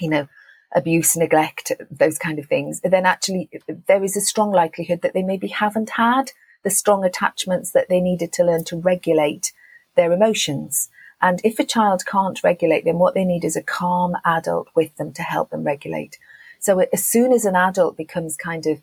you 0.00 0.08
know, 0.08 0.28
abuse, 0.74 1.16
neglect, 1.16 1.72
those 1.90 2.18
kind 2.18 2.38
of 2.38 2.46
things, 2.46 2.80
then 2.82 3.04
actually 3.04 3.50
there 3.88 4.04
is 4.04 4.16
a 4.16 4.20
strong 4.20 4.52
likelihood 4.52 5.02
that 5.02 5.12
they 5.12 5.22
maybe 5.22 5.48
haven't 5.48 5.90
had 5.90 6.30
the 6.62 6.70
strong 6.70 7.04
attachments 7.04 7.72
that 7.72 7.88
they 7.88 8.00
needed 8.00 8.32
to 8.34 8.44
learn 8.44 8.64
to 8.64 8.76
regulate 8.76 9.52
their 9.96 10.12
emotions. 10.12 10.88
And 11.20 11.40
if 11.44 11.58
a 11.58 11.64
child 11.64 12.04
can't 12.06 12.42
regulate 12.42 12.84
them, 12.84 12.98
what 12.98 13.14
they 13.14 13.24
need 13.24 13.44
is 13.44 13.56
a 13.56 13.62
calm 13.62 14.16
adult 14.24 14.68
with 14.74 14.96
them 14.96 15.12
to 15.12 15.22
help 15.22 15.50
them 15.50 15.64
regulate. 15.64 16.18
So 16.58 16.80
as 16.92 17.04
soon 17.04 17.32
as 17.32 17.44
an 17.44 17.56
adult 17.56 17.96
becomes 17.96 18.36
kind 18.36 18.66
of 18.66 18.80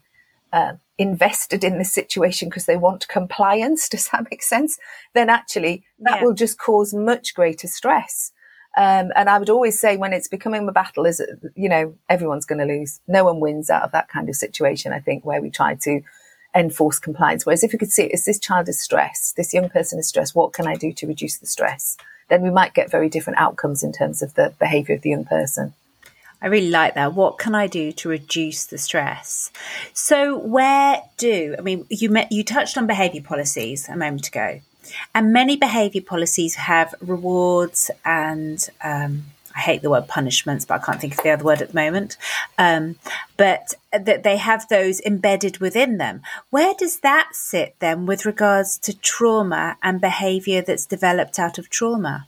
uh, 0.51 0.73
invested 0.97 1.63
in 1.63 1.77
the 1.77 1.85
situation 1.85 2.49
because 2.49 2.65
they 2.65 2.77
want 2.77 3.07
compliance, 3.07 3.89
does 3.89 4.07
that 4.09 4.27
make 4.31 4.43
sense? 4.43 4.77
Then 5.13 5.29
actually 5.29 5.83
that 5.99 6.19
yeah. 6.19 6.23
will 6.23 6.33
just 6.33 6.57
cause 6.57 6.93
much 6.93 7.33
greater 7.33 7.67
stress. 7.67 8.31
Um, 8.77 9.11
and 9.15 9.29
I 9.29 9.39
would 9.39 9.49
always 9.49 9.79
say 9.79 9.97
when 9.97 10.13
it's 10.13 10.27
becoming 10.27 10.67
a 10.67 10.71
battle 10.71 11.05
is, 11.05 11.21
you 11.55 11.67
know, 11.67 11.95
everyone's 12.07 12.45
going 12.45 12.59
to 12.59 12.71
lose. 12.73 13.01
No 13.07 13.25
one 13.25 13.39
wins 13.39 13.69
out 13.69 13.83
of 13.83 13.91
that 13.91 14.09
kind 14.09 14.29
of 14.29 14.35
situation. 14.35 14.93
I 14.93 14.99
think 14.99 15.25
where 15.25 15.41
we 15.41 15.49
try 15.49 15.75
to 15.75 16.01
enforce 16.55 16.99
compliance. 16.99 17.45
Whereas 17.45 17.63
if 17.63 17.73
you 17.73 17.79
could 17.79 17.91
see 17.91 18.03
it 18.03 18.13
as 18.13 18.25
this 18.25 18.39
child 18.39 18.69
is 18.69 18.81
stressed, 18.81 19.35
this 19.35 19.53
young 19.53 19.69
person 19.69 19.99
is 19.99 20.07
stressed, 20.07 20.35
what 20.35 20.53
can 20.53 20.67
I 20.67 20.75
do 20.75 20.91
to 20.93 21.07
reduce 21.07 21.37
the 21.37 21.47
stress? 21.47 21.97
Then 22.29 22.41
we 22.41 22.49
might 22.49 22.73
get 22.73 22.91
very 22.91 23.09
different 23.09 23.39
outcomes 23.39 23.83
in 23.83 23.91
terms 23.91 24.21
of 24.21 24.35
the 24.35 24.53
behavior 24.59 24.95
of 24.95 25.01
the 25.01 25.09
young 25.09 25.25
person. 25.25 25.73
I 26.41 26.47
really 26.47 26.69
like 26.69 26.95
that. 26.95 27.13
What 27.13 27.37
can 27.37 27.53
I 27.53 27.67
do 27.67 27.91
to 27.91 28.09
reduce 28.09 28.65
the 28.65 28.77
stress? 28.77 29.51
So, 29.93 30.37
where 30.37 31.01
do 31.17 31.55
I 31.57 31.61
mean 31.61 31.85
you 31.89 32.09
met, 32.09 32.31
you 32.31 32.43
touched 32.43 32.77
on 32.77 32.87
behaviour 32.87 33.21
policies 33.21 33.89
a 33.89 33.97
moment 33.97 34.27
ago, 34.29 34.61
and 35.13 35.33
many 35.33 35.57
behaviour 35.57 36.01
policies 36.01 36.55
have 36.55 36.95
rewards 37.01 37.91
and 38.05 38.65
um, 38.81 39.23
I 39.59 39.61
hate 39.61 39.81
the 39.81 39.89
word 39.89 40.07
punishments, 40.07 40.63
but 40.63 40.75
I 40.75 40.85
can't 40.85 41.01
think 41.01 41.17
of 41.17 41.23
the 41.23 41.31
other 41.31 41.43
word 41.43 41.61
at 41.61 41.73
the 41.73 41.75
moment. 41.75 42.15
Um, 42.57 42.95
but 43.35 43.73
that 43.91 44.23
they 44.23 44.37
have 44.37 44.69
those 44.69 45.01
embedded 45.01 45.57
within 45.57 45.97
them. 45.97 46.21
Where 46.49 46.73
does 46.77 47.01
that 47.01 47.31
sit 47.33 47.75
then 47.79 48.05
with 48.05 48.25
regards 48.25 48.77
to 48.77 48.97
trauma 48.97 49.75
and 49.83 49.99
behaviour 49.99 50.61
that's 50.61 50.85
developed 50.85 51.39
out 51.39 51.57
of 51.57 51.69
trauma? 51.69 52.25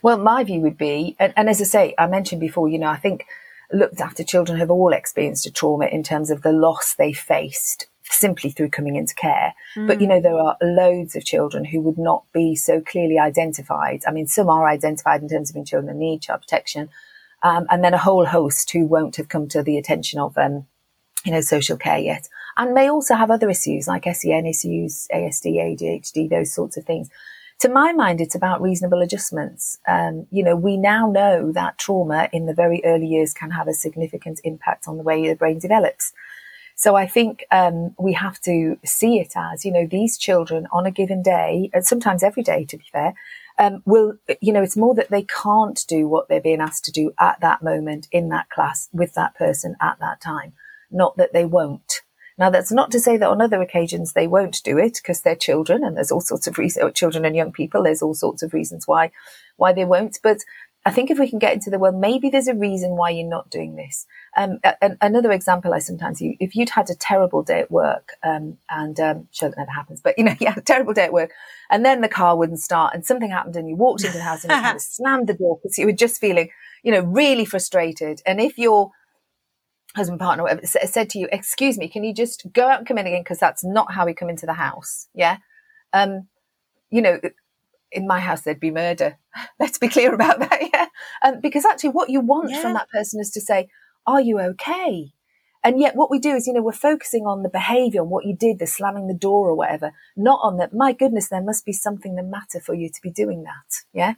Well, 0.00 0.16
my 0.16 0.42
view 0.42 0.60
would 0.60 0.78
be, 0.78 1.16
and, 1.18 1.34
and, 1.36 1.50
as 1.50 1.60
I 1.60 1.64
say, 1.64 1.94
I 1.98 2.06
mentioned 2.06 2.40
before, 2.40 2.66
you 2.66 2.78
know, 2.78 2.88
I 2.88 2.96
think 2.96 3.26
looked 3.70 4.00
after 4.00 4.24
children 4.24 4.58
have 4.58 4.70
all 4.70 4.94
experienced 4.94 5.44
a 5.44 5.50
trauma 5.50 5.84
in 5.84 6.02
terms 6.02 6.30
of 6.30 6.40
the 6.40 6.52
loss 6.52 6.94
they 6.94 7.12
faced 7.12 7.88
simply 8.12 8.50
through 8.50 8.70
coming 8.70 8.96
into 8.96 9.14
care. 9.14 9.54
Mm. 9.76 9.86
But, 9.86 10.00
you 10.00 10.06
know, 10.06 10.20
there 10.20 10.38
are 10.38 10.56
loads 10.62 11.16
of 11.16 11.24
children 11.24 11.64
who 11.64 11.80
would 11.80 11.98
not 11.98 12.24
be 12.32 12.54
so 12.54 12.80
clearly 12.80 13.18
identified. 13.18 14.02
I 14.06 14.12
mean, 14.12 14.26
some 14.26 14.48
are 14.48 14.68
identified 14.68 15.22
in 15.22 15.28
terms 15.28 15.50
of 15.50 15.54
being 15.54 15.66
children 15.66 15.90
in 15.90 15.98
need, 15.98 16.22
child 16.22 16.40
protection, 16.42 16.88
um, 17.42 17.66
and 17.70 17.82
then 17.82 17.94
a 17.94 17.98
whole 17.98 18.26
host 18.26 18.70
who 18.70 18.86
won't 18.86 19.16
have 19.16 19.28
come 19.28 19.48
to 19.48 19.62
the 19.62 19.78
attention 19.78 20.20
of, 20.20 20.36
um, 20.38 20.66
you 21.24 21.32
know, 21.32 21.40
social 21.40 21.76
care 21.76 21.98
yet, 21.98 22.28
and 22.56 22.74
may 22.74 22.90
also 22.90 23.14
have 23.14 23.30
other 23.30 23.50
issues 23.50 23.88
like 23.88 24.04
SEN 24.04 24.46
issues, 24.46 25.08
ASD, 25.12 25.56
ADHD, 25.56 26.28
those 26.28 26.52
sorts 26.52 26.76
of 26.76 26.84
things 26.84 27.08
to 27.62 27.68
my 27.68 27.92
mind, 27.92 28.20
it's 28.20 28.34
about 28.34 28.60
reasonable 28.60 29.02
adjustments. 29.02 29.78
Um, 29.86 30.26
you 30.32 30.42
know, 30.42 30.56
we 30.56 30.76
now 30.76 31.08
know 31.08 31.52
that 31.52 31.78
trauma 31.78 32.28
in 32.32 32.46
the 32.46 32.54
very 32.54 32.82
early 32.84 33.06
years 33.06 33.32
can 33.32 33.52
have 33.52 33.68
a 33.68 33.72
significant 33.72 34.40
impact 34.42 34.88
on 34.88 34.96
the 34.96 35.04
way 35.04 35.28
the 35.28 35.36
brain 35.36 35.60
develops. 35.60 36.12
So 36.82 36.96
I 36.96 37.06
think 37.06 37.44
um, 37.52 37.94
we 37.96 38.12
have 38.14 38.40
to 38.40 38.76
see 38.84 39.20
it 39.20 39.34
as, 39.36 39.64
you 39.64 39.70
know, 39.70 39.86
these 39.86 40.18
children 40.18 40.66
on 40.72 40.84
a 40.84 40.90
given 40.90 41.22
day, 41.22 41.70
and 41.72 41.86
sometimes 41.86 42.24
every 42.24 42.42
day, 42.42 42.64
to 42.64 42.76
be 42.76 42.84
fair, 42.90 43.14
um, 43.56 43.84
will, 43.84 44.14
you 44.40 44.52
know, 44.52 44.64
it's 44.64 44.76
more 44.76 44.92
that 44.96 45.08
they 45.08 45.22
can't 45.22 45.80
do 45.86 46.08
what 46.08 46.28
they're 46.28 46.40
being 46.40 46.60
asked 46.60 46.84
to 46.86 46.90
do 46.90 47.12
at 47.20 47.40
that 47.40 47.62
moment 47.62 48.08
in 48.10 48.30
that 48.30 48.50
class 48.50 48.88
with 48.92 49.14
that 49.14 49.36
person 49.36 49.76
at 49.80 50.00
that 50.00 50.20
time, 50.20 50.54
not 50.90 51.16
that 51.18 51.32
they 51.32 51.44
won't. 51.44 52.00
Now, 52.36 52.50
that's 52.50 52.72
not 52.72 52.90
to 52.90 52.98
say 52.98 53.16
that 53.16 53.28
on 53.28 53.40
other 53.40 53.62
occasions 53.62 54.14
they 54.14 54.26
won't 54.26 54.60
do 54.64 54.76
it 54.76 54.94
because 54.94 55.20
they're 55.20 55.36
children 55.36 55.84
and 55.84 55.96
there's 55.96 56.10
all 56.10 56.20
sorts 56.20 56.48
of 56.48 56.58
reasons, 56.58 56.94
children 56.94 57.24
and 57.24 57.36
young 57.36 57.52
people, 57.52 57.84
there's 57.84 58.02
all 58.02 58.14
sorts 58.14 58.42
of 58.42 58.52
reasons 58.52 58.88
why, 58.88 59.12
why 59.56 59.72
they 59.72 59.84
won't. 59.84 60.18
But 60.20 60.38
I 60.84 60.90
think 60.90 61.10
if 61.10 61.18
we 61.18 61.30
can 61.30 61.38
get 61.38 61.52
into 61.52 61.70
the, 61.70 61.78
well, 61.78 61.92
maybe 61.92 62.28
there's 62.28 62.48
a 62.48 62.54
reason 62.54 62.96
why 62.96 63.10
you're 63.10 63.28
not 63.28 63.50
doing 63.50 63.76
this. 63.76 64.04
Um, 64.36 64.58
a- 64.64 64.96
another 65.00 65.30
example 65.30 65.72
I 65.72 65.78
sometimes 65.78 66.20
use, 66.20 66.36
if 66.40 66.56
you'd 66.56 66.70
had 66.70 66.90
a 66.90 66.96
terrible 66.96 67.44
day 67.44 67.60
at 67.60 67.70
work, 67.70 68.14
um, 68.24 68.58
and, 68.68 68.98
um, 68.98 69.28
sure 69.30 69.48
that 69.48 69.58
never 69.58 69.70
happens, 69.70 70.00
but 70.00 70.18
you 70.18 70.24
know, 70.24 70.34
you 70.40 70.48
had 70.48 70.58
a 70.58 70.62
terrible 70.62 70.92
day 70.92 71.04
at 71.04 71.12
work 71.12 71.30
and 71.70 71.84
then 71.84 72.00
the 72.00 72.08
car 72.08 72.36
wouldn't 72.36 72.58
start 72.58 72.94
and 72.94 73.06
something 73.06 73.30
happened 73.30 73.54
and 73.54 73.68
you 73.68 73.76
walked 73.76 74.02
into 74.02 74.16
the 74.16 74.24
house 74.24 74.42
and 74.42 74.50
you 74.50 74.60
kind 74.60 74.76
of 74.76 74.82
slammed 74.82 75.28
the 75.28 75.34
door 75.34 75.60
because 75.62 75.78
you 75.78 75.86
were 75.86 75.92
just 75.92 76.20
feeling, 76.20 76.50
you 76.82 76.90
know, 76.90 77.00
really 77.00 77.44
frustrated. 77.44 78.20
And 78.26 78.40
if 78.40 78.58
you're, 78.58 78.90
husband, 79.94 80.18
partner, 80.18 80.42
whatever, 80.42 80.66
said 80.66 81.10
to 81.10 81.18
you, 81.18 81.28
excuse 81.30 81.78
me, 81.78 81.86
can 81.86 82.02
you 82.02 82.12
just 82.12 82.52
go 82.52 82.68
out 82.68 82.78
and 82.78 82.88
come 82.88 82.98
in 82.98 83.06
again? 83.06 83.20
Because 83.20 83.38
that's 83.38 83.62
not 83.62 83.92
how 83.92 84.04
we 84.04 84.14
come 84.14 84.28
into 84.28 84.46
the 84.46 84.54
house. 84.54 85.06
Yeah. 85.14 85.36
Um, 85.92 86.26
you 86.90 87.02
know, 87.02 87.20
in 87.92 88.06
my 88.06 88.20
house, 88.20 88.42
there'd 88.42 88.60
be 88.60 88.70
murder. 88.70 89.18
Let's 89.60 89.78
be 89.78 89.88
clear 89.88 90.14
about 90.14 90.40
that. 90.40 90.62
Um, 91.22 91.40
because 91.40 91.64
actually 91.64 91.90
what 91.90 92.10
you 92.10 92.20
want 92.20 92.50
yeah. 92.50 92.60
from 92.60 92.74
that 92.74 92.88
person 92.90 93.20
is 93.20 93.30
to 93.30 93.40
say, 93.40 93.68
are 94.06 94.20
you 94.20 94.40
okay? 94.40 95.12
And 95.64 95.78
yet 95.78 95.94
what 95.94 96.10
we 96.10 96.18
do 96.18 96.34
is, 96.34 96.46
you 96.46 96.52
know, 96.52 96.62
we're 96.62 96.72
focusing 96.72 97.24
on 97.24 97.42
the 97.42 97.48
behavior 97.48 98.00
and 98.00 98.10
what 98.10 98.24
you 98.26 98.34
did, 98.34 98.58
the 98.58 98.66
slamming 98.66 99.06
the 99.06 99.14
door 99.14 99.48
or 99.48 99.54
whatever, 99.54 99.92
not 100.16 100.40
on 100.42 100.56
that. 100.56 100.74
My 100.74 100.92
goodness, 100.92 101.28
there 101.28 101.42
must 101.42 101.64
be 101.64 101.72
something 101.72 102.16
the 102.16 102.22
matter 102.22 102.60
for 102.60 102.74
you 102.74 102.88
to 102.88 103.00
be 103.00 103.10
doing 103.10 103.44
that. 103.44 103.84
Yeah. 103.92 104.14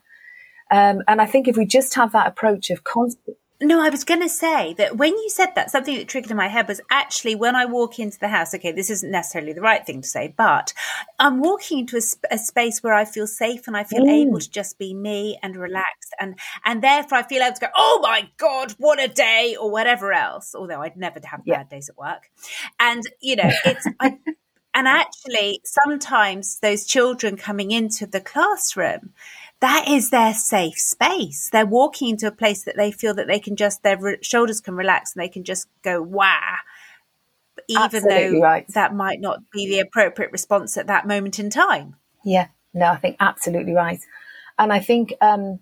Um, 0.70 1.02
and 1.06 1.20
I 1.20 1.26
think 1.26 1.46
if 1.46 1.56
we 1.56 1.66
just 1.66 1.94
have 1.94 2.12
that 2.12 2.26
approach 2.26 2.70
of 2.70 2.84
constant, 2.84 3.36
no, 3.60 3.80
I 3.80 3.88
was 3.88 4.02
going 4.02 4.20
to 4.20 4.28
say 4.28 4.74
that 4.74 4.96
when 4.96 5.12
you 5.12 5.30
said 5.30 5.50
that, 5.54 5.70
something 5.70 5.96
that 5.96 6.08
triggered 6.08 6.32
in 6.32 6.36
my 6.36 6.48
head 6.48 6.66
was 6.66 6.80
actually 6.90 7.36
when 7.36 7.54
I 7.54 7.66
walk 7.66 8.00
into 8.00 8.18
the 8.18 8.28
house. 8.28 8.52
Okay, 8.52 8.72
this 8.72 8.90
isn't 8.90 9.10
necessarily 9.10 9.52
the 9.52 9.60
right 9.60 9.86
thing 9.86 10.02
to 10.02 10.08
say, 10.08 10.34
but 10.36 10.74
I'm 11.20 11.40
walking 11.40 11.80
into 11.80 11.96
a, 11.96 12.34
a 12.34 12.38
space 12.38 12.82
where 12.82 12.94
I 12.94 13.04
feel 13.04 13.28
safe 13.28 13.68
and 13.68 13.76
I 13.76 13.84
feel 13.84 14.04
mm. 14.04 14.26
able 14.26 14.40
to 14.40 14.50
just 14.50 14.76
be 14.76 14.92
me 14.92 15.38
and 15.40 15.56
relax, 15.56 16.08
and 16.18 16.36
and 16.64 16.82
therefore 16.82 17.18
I 17.18 17.22
feel 17.22 17.42
able 17.42 17.54
to 17.54 17.60
go, 17.60 17.72
oh 17.76 18.00
my 18.02 18.28
god, 18.38 18.72
what 18.78 19.00
a 19.00 19.08
day, 19.08 19.56
or 19.58 19.70
whatever 19.70 20.12
else. 20.12 20.54
Although 20.54 20.82
I'd 20.82 20.96
never 20.96 21.20
have 21.24 21.42
yeah. 21.44 21.58
bad 21.58 21.68
days 21.68 21.88
at 21.88 21.96
work, 21.96 22.30
and 22.80 23.02
you 23.20 23.36
know, 23.36 23.50
it's 23.64 23.86
I. 24.00 24.18
And 24.76 24.88
actually, 24.88 25.60
sometimes 25.62 26.58
those 26.58 26.84
children 26.84 27.36
coming 27.36 27.70
into 27.70 28.08
the 28.08 28.20
classroom, 28.20 29.12
that 29.64 29.88
is 29.88 30.10
their 30.10 30.34
safe 30.34 30.78
space. 30.78 31.48
They're 31.50 31.64
walking 31.64 32.10
into 32.10 32.26
a 32.26 32.30
place 32.30 32.64
that 32.64 32.76
they 32.76 32.92
feel 32.92 33.14
that 33.14 33.26
they 33.26 33.38
can 33.38 33.56
just, 33.56 33.82
their 33.82 33.96
re- 33.96 34.18
shoulders 34.20 34.60
can 34.60 34.74
relax 34.74 35.14
and 35.14 35.22
they 35.22 35.28
can 35.28 35.42
just 35.42 35.68
go, 35.82 36.02
wow. 36.02 36.56
Even 37.66 37.82
Absolutely 37.82 38.40
though 38.40 38.40
right. 38.42 38.68
that 38.74 38.94
might 38.94 39.22
not 39.22 39.50
be 39.50 39.66
the 39.66 39.80
appropriate 39.80 40.32
response 40.32 40.76
at 40.76 40.86
that 40.88 41.06
moment 41.06 41.38
in 41.38 41.48
time. 41.48 41.96
Yeah, 42.22 42.48
no, 42.74 42.88
I 42.88 42.96
think 42.96 43.16
absolutely 43.20 43.72
right. 43.72 44.00
And 44.58 44.70
I 44.70 44.80
think, 44.80 45.14
um, 45.22 45.60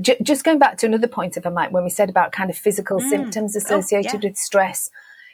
j- 0.00 0.16
just 0.22 0.44
going 0.44 0.58
back 0.58 0.78
to 0.78 0.86
another 0.86 1.08
point, 1.08 1.36
if 1.36 1.46
I 1.46 1.50
might, 1.50 1.72
when 1.72 1.84
we 1.84 1.90
said 1.90 2.08
about 2.08 2.32
kind 2.32 2.48
of 2.48 2.56
physical 2.56 3.00
mm. 3.00 3.10
symptoms 3.10 3.54
associated 3.54 4.14
oh, 4.14 4.20
yeah. 4.22 4.28
with 4.30 4.38
stress, 4.38 4.88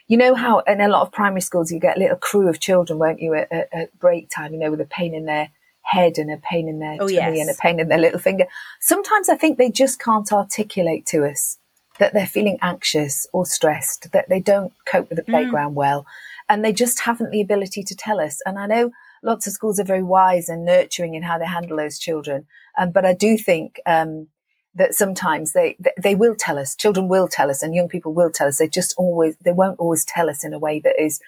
you 0.09 0.17
know 0.17 0.35
how 0.35 0.59
in 0.59 0.81
a 0.81 0.89
lot 0.89 1.03
of 1.03 1.13
primary 1.13 1.39
schools 1.39 1.71
you 1.71 1.79
get 1.79 1.95
a 1.95 1.99
little 2.01 2.17
crew 2.17 2.49
of 2.49 2.59
children, 2.59 2.99
won't 2.99 3.21
you, 3.21 3.33
at, 3.33 3.49
at, 3.49 3.69
at 3.71 3.97
break 3.97 4.29
time, 4.29 4.51
you 4.51 4.59
know, 4.59 4.71
with 4.71 4.81
a 4.81 4.85
pain 4.85 5.13
in 5.13 5.23
their 5.23 5.51
head 5.89 6.17
and 6.17 6.31
a 6.31 6.37
pain 6.37 6.67
in 6.67 6.79
their 6.79 6.93
oh, 6.95 7.07
tummy 7.07 7.13
yes. 7.13 7.39
and 7.39 7.49
a 7.49 7.53
pain 7.59 7.79
in 7.79 7.87
their 7.87 7.97
little 7.97 8.19
finger. 8.19 8.45
Sometimes 8.79 9.27
I 9.27 9.35
think 9.35 9.57
they 9.57 9.71
just 9.71 9.99
can't 9.99 10.31
articulate 10.31 11.05
to 11.07 11.25
us 11.25 11.57
that 11.97 12.13
they're 12.13 12.27
feeling 12.27 12.57
anxious 12.61 13.27
or 13.33 13.45
stressed, 13.45 14.11
that 14.11 14.29
they 14.29 14.39
don't 14.39 14.71
cope 14.85 15.09
with 15.09 15.17
the 15.17 15.23
mm. 15.23 15.33
playground 15.33 15.71
mm. 15.71 15.75
well, 15.75 16.05
and 16.47 16.63
they 16.63 16.71
just 16.71 17.01
haven't 17.01 17.31
the 17.31 17.41
ability 17.41 17.83
to 17.83 17.95
tell 17.95 18.19
us. 18.19 18.39
And 18.45 18.57
I 18.57 18.67
know 18.67 18.91
lots 19.23 19.47
of 19.47 19.53
schools 19.53 19.79
are 19.79 19.85
very 19.85 20.03
wise 20.03 20.47
and 20.47 20.63
nurturing 20.63 21.15
in 21.15 21.23
how 21.23 21.37
they 21.37 21.45
handle 21.45 21.77
those 21.77 21.99
children, 21.99 22.45
um, 22.77 22.91
but 22.91 23.05
I 23.05 23.13
do 23.13 23.37
think 23.37 23.79
um, 23.85 24.27
that 24.75 24.93
sometimes 24.93 25.53
they 25.53 25.75
they 26.01 26.15
will 26.15 26.35
tell 26.35 26.57
us, 26.57 26.75
children 26.75 27.07
will 27.07 27.27
tell 27.27 27.49
us, 27.49 27.63
and 27.63 27.75
young 27.75 27.89
people 27.89 28.13
will 28.13 28.31
tell 28.31 28.47
us. 28.47 28.59
They 28.59 28.69
just 28.69 28.93
always 28.97 29.35
they 29.43 29.51
won't 29.51 29.79
always 29.79 30.05
tell 30.05 30.29
us 30.29 30.45
in 30.45 30.53
a 30.53 30.59
way 30.59 30.79
that 30.79 31.01
is 31.01 31.19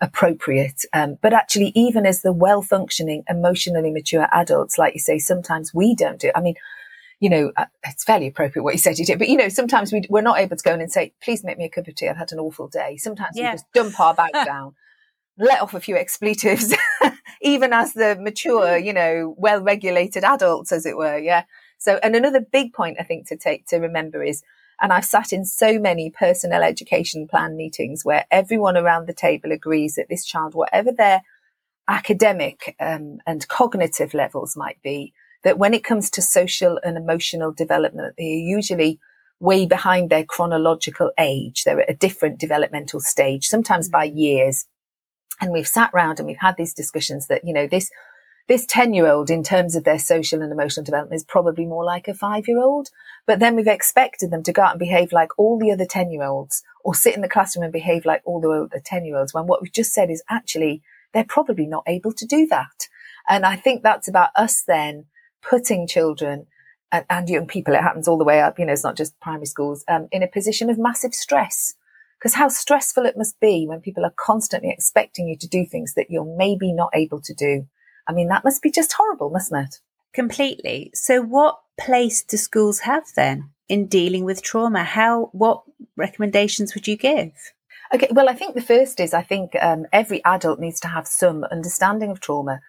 appropriate. 0.00 0.84
Um, 0.92 1.18
but 1.22 1.32
actually, 1.32 1.72
even 1.74 2.06
as 2.06 2.22
the 2.22 2.32
well 2.32 2.62
functioning, 2.62 3.24
emotionally 3.28 3.90
mature 3.90 4.28
adults, 4.32 4.78
like 4.78 4.94
you 4.94 5.00
say, 5.00 5.18
sometimes 5.18 5.72
we 5.74 5.94
don't 5.94 6.20
do. 6.20 6.30
I 6.34 6.40
mean, 6.40 6.54
you 7.20 7.30
know, 7.30 7.52
uh, 7.56 7.66
it's 7.84 8.04
fairly 8.04 8.26
appropriate 8.26 8.62
what 8.62 8.74
you 8.74 8.78
said 8.78 8.98
you 8.98 9.06
did, 9.06 9.18
but 9.18 9.28
you 9.28 9.36
know, 9.36 9.48
sometimes 9.48 9.92
we, 9.92 10.02
we're 10.10 10.20
not 10.20 10.38
able 10.38 10.56
to 10.56 10.62
go 10.62 10.74
in 10.74 10.80
and 10.80 10.92
say, 10.92 11.14
please 11.22 11.42
make 11.44 11.56
me 11.56 11.64
a 11.64 11.70
cup 11.70 11.88
of 11.88 11.94
tea. 11.94 12.08
I've 12.08 12.16
had 12.16 12.32
an 12.32 12.38
awful 12.38 12.68
day. 12.68 12.96
Sometimes 12.98 13.36
yeah. 13.36 13.50
we 13.50 13.54
just 13.54 13.72
dump 13.72 13.98
our 13.98 14.14
bag 14.14 14.32
down, 14.44 14.74
let 15.38 15.62
off 15.62 15.74
a 15.74 15.80
few 15.80 15.96
expletives, 15.96 16.74
even 17.40 17.72
as 17.72 17.94
the 17.94 18.16
mature, 18.20 18.76
you 18.76 18.92
know, 18.92 19.34
well 19.38 19.62
regulated 19.62 20.24
adults, 20.24 20.72
as 20.72 20.84
it 20.84 20.96
were. 20.96 21.18
Yeah. 21.18 21.44
So, 21.78 21.98
and 22.02 22.14
another 22.14 22.40
big 22.40 22.72
point 22.74 22.98
I 23.00 23.02
think 23.02 23.28
to 23.28 23.36
take 23.36 23.66
to 23.68 23.78
remember 23.78 24.22
is 24.22 24.42
and 24.80 24.92
I've 24.92 25.04
sat 25.04 25.32
in 25.32 25.44
so 25.44 25.78
many 25.78 26.10
personal 26.10 26.62
education 26.62 27.26
plan 27.26 27.56
meetings 27.56 28.04
where 28.04 28.26
everyone 28.30 28.76
around 28.76 29.06
the 29.06 29.14
table 29.14 29.52
agrees 29.52 29.94
that 29.94 30.08
this 30.08 30.24
child, 30.24 30.54
whatever 30.54 30.92
their 30.92 31.22
academic 31.88 32.76
um, 32.80 33.18
and 33.26 33.48
cognitive 33.48 34.12
levels 34.12 34.56
might 34.56 34.80
be, 34.82 35.14
that 35.44 35.58
when 35.58 35.72
it 35.72 35.84
comes 35.84 36.10
to 36.10 36.22
social 36.22 36.78
and 36.84 36.96
emotional 36.96 37.52
development, 37.52 38.14
they're 38.18 38.26
usually 38.26 38.98
way 39.40 39.66
behind 39.66 40.10
their 40.10 40.24
chronological 40.24 41.10
age. 41.18 41.64
They're 41.64 41.80
at 41.80 41.90
a 41.90 41.94
different 41.94 42.38
developmental 42.38 43.00
stage, 43.00 43.46
sometimes 43.46 43.88
by 43.88 44.08
mm. 44.08 44.16
years. 44.16 44.66
And 45.40 45.52
we've 45.52 45.68
sat 45.68 45.90
around 45.94 46.18
and 46.18 46.26
we've 46.26 46.38
had 46.38 46.56
these 46.56 46.74
discussions 46.74 47.26
that, 47.26 47.42
you 47.44 47.52
know, 47.52 47.66
this 47.66 47.90
this 48.48 48.64
10 48.66 48.94
year 48.94 49.08
old 49.08 49.30
in 49.30 49.42
terms 49.42 49.74
of 49.74 49.84
their 49.84 49.98
social 49.98 50.40
and 50.40 50.52
emotional 50.52 50.84
development 50.84 51.16
is 51.16 51.24
probably 51.24 51.66
more 51.66 51.84
like 51.84 52.06
a 52.08 52.14
five 52.14 52.46
year 52.46 52.60
old. 52.60 52.90
But 53.26 53.40
then 53.40 53.56
we've 53.56 53.66
expected 53.66 54.30
them 54.30 54.42
to 54.44 54.52
go 54.52 54.62
out 54.62 54.72
and 54.72 54.78
behave 54.78 55.12
like 55.12 55.30
all 55.36 55.58
the 55.58 55.72
other 55.72 55.84
10 55.84 56.10
year 56.10 56.22
olds 56.22 56.62
or 56.84 56.94
sit 56.94 57.14
in 57.14 57.22
the 57.22 57.28
classroom 57.28 57.64
and 57.64 57.72
behave 57.72 58.04
like 58.04 58.22
all 58.24 58.40
the 58.40 58.50
other 58.50 58.82
10 58.84 59.04
year 59.04 59.16
olds 59.16 59.34
when 59.34 59.46
what 59.46 59.62
we've 59.62 59.72
just 59.72 59.92
said 59.92 60.10
is 60.10 60.22
actually 60.30 60.82
they're 61.12 61.24
probably 61.24 61.66
not 61.66 61.84
able 61.86 62.12
to 62.12 62.26
do 62.26 62.46
that. 62.46 62.88
And 63.28 63.44
I 63.44 63.56
think 63.56 63.82
that's 63.82 64.08
about 64.08 64.30
us 64.36 64.62
then 64.62 65.06
putting 65.42 65.86
children 65.86 66.46
and, 66.92 67.04
and, 67.10 67.28
young 67.28 67.48
people, 67.48 67.74
it 67.74 67.82
happens 67.82 68.06
all 68.06 68.16
the 68.16 68.24
way 68.24 68.40
up, 68.40 68.60
you 68.60 68.64
know, 68.64 68.72
it's 68.72 68.84
not 68.84 68.96
just 68.96 69.18
primary 69.18 69.46
schools, 69.46 69.84
um, 69.88 70.06
in 70.12 70.22
a 70.22 70.28
position 70.28 70.70
of 70.70 70.78
massive 70.78 71.14
stress. 71.14 71.74
Because 72.18 72.34
how 72.34 72.48
stressful 72.48 73.04
it 73.04 73.16
must 73.16 73.38
be 73.40 73.66
when 73.66 73.80
people 73.80 74.04
are 74.04 74.14
constantly 74.16 74.70
expecting 74.70 75.28
you 75.28 75.36
to 75.36 75.48
do 75.48 75.66
things 75.66 75.94
that 75.94 76.10
you're 76.10 76.36
maybe 76.36 76.72
not 76.72 76.90
able 76.94 77.20
to 77.20 77.34
do. 77.34 77.66
I 78.08 78.12
mean, 78.12 78.28
that 78.28 78.44
must 78.44 78.62
be 78.62 78.70
just 78.70 78.92
horrible, 78.92 79.30
mustn't 79.30 79.66
it? 79.66 79.80
Completely. 80.12 80.90
So, 80.94 81.20
what 81.20 81.60
place 81.78 82.22
do 82.22 82.36
schools 82.36 82.80
have 82.80 83.04
then 83.14 83.50
in 83.68 83.86
dealing 83.86 84.24
with 84.24 84.42
trauma? 84.42 84.84
How, 84.84 85.30
what 85.32 85.62
recommendations 85.96 86.74
would 86.74 86.86
you 86.86 86.96
give? 86.96 87.32
Okay, 87.94 88.08
well, 88.10 88.28
I 88.28 88.34
think 88.34 88.54
the 88.54 88.60
first 88.60 88.98
is 88.98 89.14
I 89.14 89.22
think 89.22 89.52
um, 89.60 89.86
every 89.92 90.24
adult 90.24 90.58
needs 90.58 90.80
to 90.80 90.88
have 90.88 91.06
some 91.06 91.44
understanding 91.44 92.10
of 92.10 92.20
trauma 92.20 92.60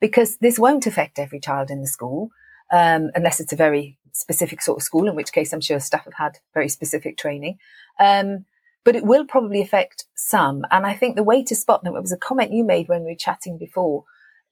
because 0.00 0.36
this 0.38 0.58
won't 0.58 0.86
affect 0.86 1.18
every 1.18 1.40
child 1.40 1.70
in 1.70 1.80
the 1.80 1.86
school 1.86 2.30
um, 2.72 3.10
unless 3.14 3.40
it's 3.40 3.52
a 3.52 3.56
very 3.56 3.98
specific 4.12 4.62
sort 4.62 4.78
of 4.78 4.82
school, 4.82 5.08
in 5.08 5.14
which 5.14 5.32
case 5.32 5.52
I'm 5.52 5.60
sure 5.60 5.78
staff 5.80 6.04
have 6.04 6.14
had 6.14 6.38
very 6.54 6.68
specific 6.68 7.16
training. 7.16 7.58
Um, 8.00 8.46
but 8.84 8.96
it 8.96 9.04
will 9.04 9.24
probably 9.24 9.60
affect 9.60 10.04
some. 10.14 10.64
And 10.70 10.86
I 10.86 10.94
think 10.94 11.16
the 11.16 11.22
way 11.22 11.42
to 11.44 11.54
spot 11.54 11.84
them, 11.84 11.96
it 11.96 12.02
was 12.02 12.12
a 12.12 12.18
comment 12.18 12.52
you 12.52 12.64
made 12.64 12.88
when 12.88 13.04
we 13.04 13.12
were 13.12 13.16
chatting 13.16 13.58
before 13.58 14.04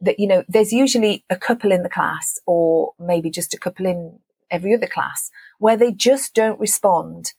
that, 0.02 0.18
you 0.18 0.26
know, 0.26 0.44
there's 0.48 0.72
usually 0.72 1.24
a 1.30 1.36
couple 1.36 1.72
in 1.72 1.82
the 1.82 1.88
class 1.88 2.38
or 2.46 2.92
maybe 2.98 3.30
just 3.30 3.54
a 3.54 3.58
couple 3.58 3.86
in 3.86 4.18
every 4.50 4.74
other 4.74 4.86
class 4.86 5.30
where 5.58 5.76
they 5.76 5.92
just 5.92 6.34
don't 6.34 6.60
respond 6.60 7.32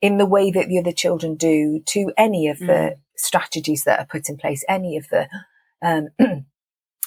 in 0.00 0.16
the 0.16 0.26
way 0.26 0.50
that 0.50 0.68
the 0.68 0.78
other 0.78 0.92
children 0.92 1.34
do 1.34 1.82
to 1.86 2.12
any 2.16 2.48
of 2.48 2.58
the 2.58 2.66
mm. 2.66 2.96
strategies 3.16 3.84
that 3.84 3.98
are 3.98 4.06
put 4.06 4.28
in 4.28 4.36
place, 4.36 4.64
any 4.68 4.96
of 4.96 5.08
the 5.08 5.28
um, 5.82 6.08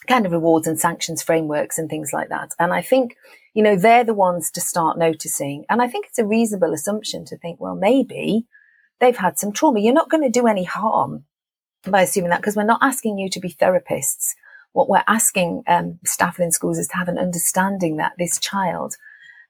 kind 0.07 0.25
of 0.25 0.31
rewards 0.31 0.67
and 0.67 0.79
sanctions 0.79 1.21
frameworks 1.21 1.77
and 1.77 1.89
things 1.89 2.11
like 2.13 2.29
that. 2.29 2.51
And 2.59 2.73
I 2.73 2.81
think, 2.81 3.15
you 3.53 3.63
know, 3.63 3.75
they're 3.75 4.03
the 4.03 4.13
ones 4.13 4.51
to 4.51 4.61
start 4.61 4.97
noticing. 4.97 5.65
And 5.69 5.81
I 5.81 5.87
think 5.87 6.05
it's 6.07 6.19
a 6.19 6.25
reasonable 6.25 6.73
assumption 6.73 7.25
to 7.25 7.37
think, 7.37 7.59
well, 7.59 7.75
maybe 7.75 8.45
they've 8.99 9.17
had 9.17 9.37
some 9.37 9.51
trauma. 9.51 9.79
You're 9.79 9.93
not 9.93 10.09
going 10.09 10.23
to 10.23 10.39
do 10.39 10.47
any 10.47 10.63
harm 10.63 11.25
by 11.83 12.01
assuming 12.03 12.29
that 12.31 12.41
because 12.41 12.55
we're 12.55 12.63
not 12.63 12.81
asking 12.81 13.17
you 13.17 13.29
to 13.29 13.39
be 13.39 13.49
therapists. 13.49 14.33
What 14.77 14.89
we're 14.89 15.03
asking 15.07 15.63
um, 15.67 15.97
staff 16.05 16.39
in 16.39 16.51
schools 16.51 16.77
is 16.77 16.87
to 16.89 16.97
have 16.97 17.07
an 17.07 17.17
understanding 17.17 17.97
that 17.97 18.11
this 18.19 18.37
child, 18.37 18.93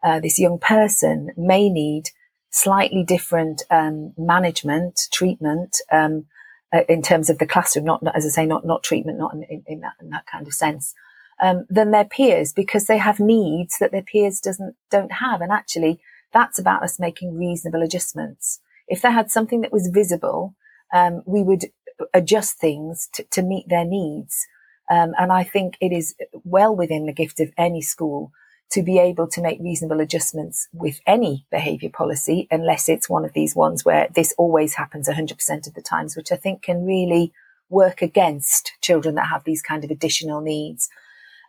uh, 0.01 0.21
this 0.21 0.39
young 0.39 0.57
person 0.57 1.31
may 1.35 1.67
need 1.69 2.11
slightly 2.49 3.03
different 3.03 3.61
um, 3.69 4.13
management, 4.17 5.01
treatment, 5.11 5.75
um, 5.91 6.27
uh, 6.73 6.83
in 6.87 7.01
terms 7.01 7.29
of 7.29 7.39
the 7.39 7.45
classroom, 7.45 7.83
not, 7.83 8.01
not, 8.01 8.15
as 8.15 8.25
I 8.25 8.29
say, 8.29 8.45
not 8.45 8.65
not 8.65 8.83
treatment, 8.83 9.17
not 9.17 9.33
in, 9.33 9.63
in, 9.67 9.81
that 9.81 9.95
in 9.99 10.11
that 10.11 10.27
kind 10.27 10.47
of 10.47 10.53
sense, 10.53 10.93
um, 11.41 11.65
than 11.69 11.91
their 11.91 12.05
peers 12.05 12.53
because 12.53 12.85
they 12.85 12.97
have 12.97 13.19
needs 13.19 13.79
that 13.81 13.91
their 13.91 14.03
peers 14.03 14.39
doesn't 14.39 14.77
don't 14.89 15.11
have, 15.11 15.41
and 15.41 15.51
actually 15.51 15.99
that's 16.31 16.57
about 16.57 16.83
us 16.83 17.01
making 17.01 17.37
reasonable 17.37 17.81
adjustments. 17.81 18.61
If 18.87 19.01
they 19.01 19.11
had 19.11 19.29
something 19.29 19.59
that 19.59 19.73
was 19.73 19.91
visible, 19.93 20.55
um, 20.93 21.21
we 21.25 21.43
would 21.43 21.65
adjust 22.13 22.59
things 22.59 23.09
to, 23.15 23.23
to 23.23 23.41
meet 23.41 23.67
their 23.67 23.83
needs. 23.83 24.47
Um, 24.89 25.13
and 25.17 25.31
I 25.31 25.43
think 25.43 25.77
it 25.81 25.91
is 25.91 26.15
well 26.43 26.75
within 26.75 27.05
the 27.05 27.13
gift 27.13 27.39
of 27.39 27.51
any 27.57 27.81
school 27.81 28.31
to 28.69 28.83
be 28.83 28.99
able 28.99 29.27
to 29.27 29.41
make 29.41 29.59
reasonable 29.61 30.01
adjustments 30.01 30.67
with 30.73 30.99
any 31.07 31.45
behavior 31.49 31.89
policy, 31.89 32.47
unless 32.51 32.89
it's 32.89 33.09
one 33.09 33.23
of 33.23 33.33
these 33.33 33.55
ones 33.55 33.85
where 33.85 34.07
this 34.13 34.33
always 34.37 34.75
happens 34.75 35.07
100% 35.07 35.67
of 35.67 35.73
the 35.73 35.81
times, 35.81 36.15
which 36.15 36.31
I 36.31 36.35
think 36.35 36.63
can 36.63 36.85
really 36.85 37.31
work 37.69 38.01
against 38.01 38.73
children 38.81 39.15
that 39.15 39.27
have 39.27 39.43
these 39.43 39.61
kind 39.61 39.83
of 39.83 39.91
additional 39.91 40.41
needs. 40.41 40.89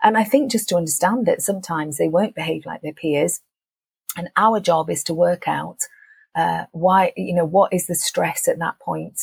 And 0.02 0.16
I 0.16 0.24
think 0.24 0.50
just 0.50 0.68
to 0.68 0.76
understand 0.76 1.26
that 1.26 1.42
sometimes 1.42 1.98
they 1.98 2.08
won't 2.08 2.36
behave 2.36 2.66
like 2.66 2.82
their 2.82 2.92
peers. 2.92 3.40
And 4.16 4.28
our 4.36 4.60
job 4.60 4.88
is 4.90 5.02
to 5.04 5.14
work 5.14 5.48
out 5.48 5.78
uh, 6.36 6.66
why, 6.70 7.12
you 7.16 7.34
know, 7.34 7.44
what 7.44 7.72
is 7.72 7.86
the 7.86 7.94
stress 7.96 8.46
at 8.46 8.60
that 8.60 8.78
point? 8.78 9.20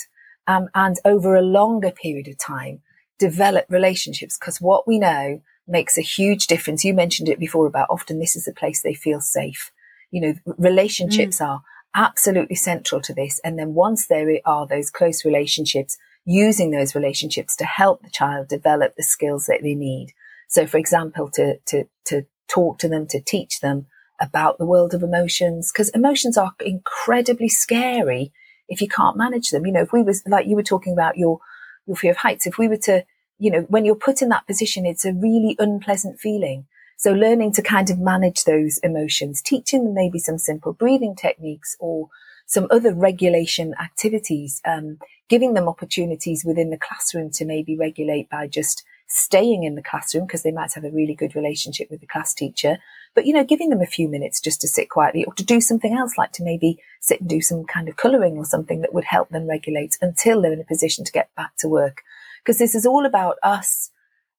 Um, 0.48 0.70
and 0.76 0.98
over 1.06 1.36
a 1.36 1.42
longer 1.42 1.92
period 1.92 2.28
of 2.28 2.38
time, 2.38 2.82
develop 3.20 3.66
relationships. 3.70 4.38
Because 4.38 4.62
what 4.62 4.88
we 4.88 5.00
know 5.00 5.42
makes 5.68 5.98
a 5.98 6.02
huge 6.02 6.48
difference. 6.48 6.84
You 6.84 6.94
mentioned 6.94 7.30
it 7.30 7.40
before 7.40 7.68
about 7.68 7.88
often 7.90 8.20
this 8.20 8.36
is 8.36 8.48
a 8.48 8.54
place 8.54 8.82
they 8.82 8.94
feel 8.94 9.22
safe. 9.22 9.72
You 10.12 10.22
know, 10.22 10.34
relationships 10.58 11.40
mm. 11.40 11.48
are 11.48 11.62
absolutely 11.96 12.56
central 12.56 13.02
to 13.02 13.14
this. 13.14 13.40
And 13.44 13.58
then 13.58 13.74
once 13.74 14.08
there 14.08 14.30
are 14.46 14.68
those 14.68 14.92
close 14.92 15.26
relationships, 15.26 15.98
using 16.26 16.72
those 16.72 16.96
relationships 16.96 17.56
to 17.56 17.66
help 17.66 18.02
the 18.02 18.10
child 18.10 18.48
develop 18.48 18.96
the 18.96 19.04
skills 19.04 19.46
that 19.46 19.62
they 19.64 19.76
need. 19.76 20.14
So, 20.48 20.68
for 20.68 20.78
example, 20.78 21.30
to, 21.34 21.58
to, 21.68 21.86
to 22.06 22.26
talk 22.48 22.80
to 22.80 22.90
them, 22.90 23.08
to 23.08 23.22
teach 23.22 23.60
them 23.60 23.88
about 24.20 24.58
the 24.58 24.66
world 24.66 24.94
of 24.94 25.04
emotions, 25.04 25.72
because 25.72 25.90
emotions 25.90 26.38
are 26.38 26.54
incredibly 26.60 27.50
scary 27.50 28.32
if 28.68 28.82
you 28.82 28.88
can't 28.88 29.18
manage 29.18 29.50
them. 29.50 29.66
You 29.66 29.74
know, 29.74 29.82
if 29.82 29.94
we 29.94 30.04
was 30.04 30.24
like 30.28 30.48
you 30.48 30.56
were 30.56 30.64
talking 30.64 30.94
about 30.94 31.18
your, 31.18 31.40
your 31.86 31.96
fear 31.96 32.12
of 32.12 32.18
heights, 32.18 32.48
if 32.48 32.58
we 32.58 32.68
were 32.68 32.78
to 32.78 33.06
you 33.38 33.52
know, 33.52 33.62
when 33.62 33.86
you're 33.86 33.96
put 33.96 34.22
in 34.22 34.30
that 34.30 34.48
position, 34.48 34.86
it's 34.86 35.06
a 35.06 35.14
really 35.14 35.56
unpleasant 35.60 36.20
feeling. 36.20 36.66
So 36.98 37.12
learning 37.12 37.52
to 37.54 37.62
kind 37.62 37.90
of 37.90 38.00
manage 38.00 38.46
those 38.46 38.78
emotions, 38.80 39.42
teaching 39.42 39.84
them 39.84 39.94
maybe 39.94 40.20
some 40.20 40.38
simple 40.38 40.72
breathing 40.72 41.16
techniques 41.16 41.76
or 41.80 42.10
some 42.46 42.68
other 42.72 42.94
regulation 42.94 43.74
activities, 43.82 44.62
um, 44.66 45.00
giving 45.28 45.56
them 45.56 45.68
opportunities 45.68 46.46
within 46.46 46.70
the 46.70 46.78
classroom 46.78 47.32
to 47.32 47.46
maybe 47.46 47.76
regulate 47.76 48.30
by 48.30 48.48
just 48.48 48.84
staying 49.08 49.64
in 49.64 49.76
the 49.76 49.84
classroom 49.84 50.26
because 50.26 50.44
they 50.44 50.52
might 50.52 50.74
have 50.74 50.86
a 50.86 50.92
really 50.92 51.16
good 51.16 51.36
relationship 51.36 51.90
with 51.92 52.00
the 52.00 52.08
class 52.08 52.34
teacher. 52.34 52.78
But, 53.16 53.26
you 53.26 53.34
know, 53.34 53.44
giving 53.44 53.70
them 53.70 53.82
a 53.82 53.88
few 53.88 54.08
minutes 54.08 54.42
just 54.42 54.62
to 54.62 54.68
sit 54.68 54.90
quietly 54.90 55.24
or 55.24 55.34
to 55.34 55.44
do 55.44 55.62
something 55.62 55.94
else, 55.94 56.18
like 56.18 56.34
to 56.34 56.44
maybe 56.44 56.78
sit 57.00 57.22
and 57.22 57.30
do 57.30 57.42
some 57.42 57.64
kind 57.64 57.88
of 57.88 57.96
colouring 57.96 58.38
or 58.38 58.46
something 58.46 58.82
that 58.82 58.94
would 58.94 59.06
help 59.06 59.30
them 59.30 59.48
regulate 59.48 59.98
until 60.02 60.42
they're 60.42 60.54
in 60.54 60.60
a 60.60 60.66
position 60.66 61.06
to 61.06 61.12
get 61.12 61.34
back 61.36 61.56
to 61.60 61.70
work 61.70 62.04
because 62.46 62.60
this 62.60 62.76
is 62.76 62.86
all 62.86 63.06
about 63.06 63.38
us 63.42 63.90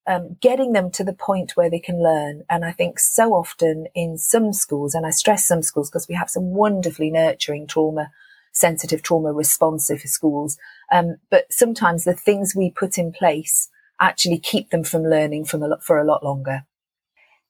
um, 0.07 0.37
getting 0.41 0.73
them 0.73 0.91
to 0.93 1.03
the 1.03 1.13
point 1.13 1.57
where 1.57 1.69
they 1.69 1.81
can 1.81 2.03
learn. 2.03 2.45
And 2.49 2.65
I 2.65 2.71
think 2.71 3.01
so 3.01 3.35
often 3.35 3.89
in 3.95 4.17
some 4.17 4.53
schools, 4.53 4.95
and 4.95 5.05
I 5.05 5.11
stress 5.11 5.45
some 5.45 5.63
schools 5.63 5.91
because 5.91 6.07
we 6.09 6.15
have 6.15 6.31
some 6.31 6.55
wonderfully 6.55 7.11
nurturing 7.11 7.67
trauma, 7.67 8.13
sensitive 8.53 9.03
trauma 9.03 9.33
responsive 9.33 10.01
schools. 10.03 10.57
Um, 10.93 11.17
but 11.31 11.53
sometimes 11.53 12.05
the 12.05 12.15
things 12.15 12.55
we 12.55 12.71
put 12.71 12.99
in 12.99 13.13
place 13.13 13.69
actually 14.01 14.39
keep 14.39 14.71
them 14.71 14.85
from 14.85 15.03
learning 15.03 15.47
from 15.47 15.63
a 15.63 15.69
lot, 15.69 15.83
for 15.83 15.99
a 15.99 16.05
lot 16.05 16.23
longer. 16.23 16.65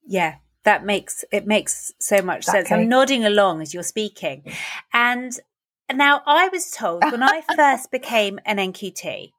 Yeah, 0.06 0.36
that 0.66 0.84
makes 0.84 1.24
it 1.32 1.46
makes 1.46 1.92
so 2.00 2.20
much 2.20 2.44
sense. 2.44 2.70
I'm 2.70 2.88
nodding 2.88 3.24
along 3.24 3.62
as 3.62 3.72
you're 3.72 3.84
speaking. 3.84 4.42
And 4.92 5.32
now 5.92 6.22
I 6.26 6.48
was 6.48 6.70
told 6.70 7.04
when 7.04 7.22
I 7.22 7.42
first 7.56 7.90
became 7.92 8.40
an 8.44 8.58
NQT, 8.58 9.32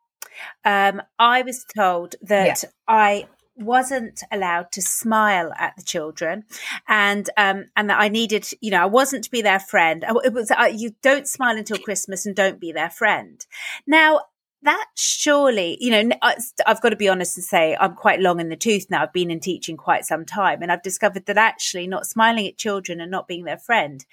um, 0.64 1.02
I 1.20 1.42
was 1.42 1.66
told 1.76 2.16
that 2.22 2.64
yeah. 2.64 2.70
I 2.88 3.28
wasn't 3.58 4.22
allowed 4.32 4.72
to 4.72 4.82
smile 4.82 5.52
at 5.58 5.76
the 5.76 5.82
children 5.82 6.44
and 6.88 7.28
um 7.38 7.66
and 7.76 7.90
that 7.90 8.00
I 8.00 8.08
needed 8.08 8.46
you 8.62 8.70
know 8.70 8.84
I 8.84 8.86
wasn't 8.86 9.24
to 9.24 9.32
be 9.32 9.42
their 9.42 9.60
friend 9.60 10.06
it 10.24 10.32
was 10.32 10.52
uh, 10.52 10.70
you 10.72 10.94
don't 11.02 11.28
smile 11.28 11.58
until 11.58 11.80
Christmas 11.80 12.28
and 12.28 12.36
don't 12.36 12.60
be 12.60 12.72
their 12.72 12.92
friend 12.92 13.44
now 13.88 14.22
that 14.64 14.88
surely, 14.96 15.78
you 15.80 15.92
know, 15.92 16.16
I've 16.22 16.82
got 16.82 16.90
to 16.90 16.96
be 16.96 17.10
honest 17.10 17.38
and 17.38 17.44
say 17.44 17.78
I'm 17.80 17.94
quite 17.94 18.20
long 18.20 18.40
in 18.40 18.50
the 18.50 18.56
tooth 18.56 18.88
now. 18.90 19.04
I've 19.04 19.14
been 19.14 19.32
in 19.32 19.40
teaching 19.40 19.78
quite 19.78 20.06
some 20.06 20.26
time 20.26 20.62
and 20.62 20.72
I've 20.72 20.82
discovered 20.82 21.26
that 21.28 21.38
actually 21.38 21.88
not 21.88 22.08
smiling 22.08 22.48
at 22.48 22.58
children 22.58 23.00
and 23.00 23.12
not 23.12 23.28
being 23.28 23.46
their 23.46 23.58
friend 23.58 24.06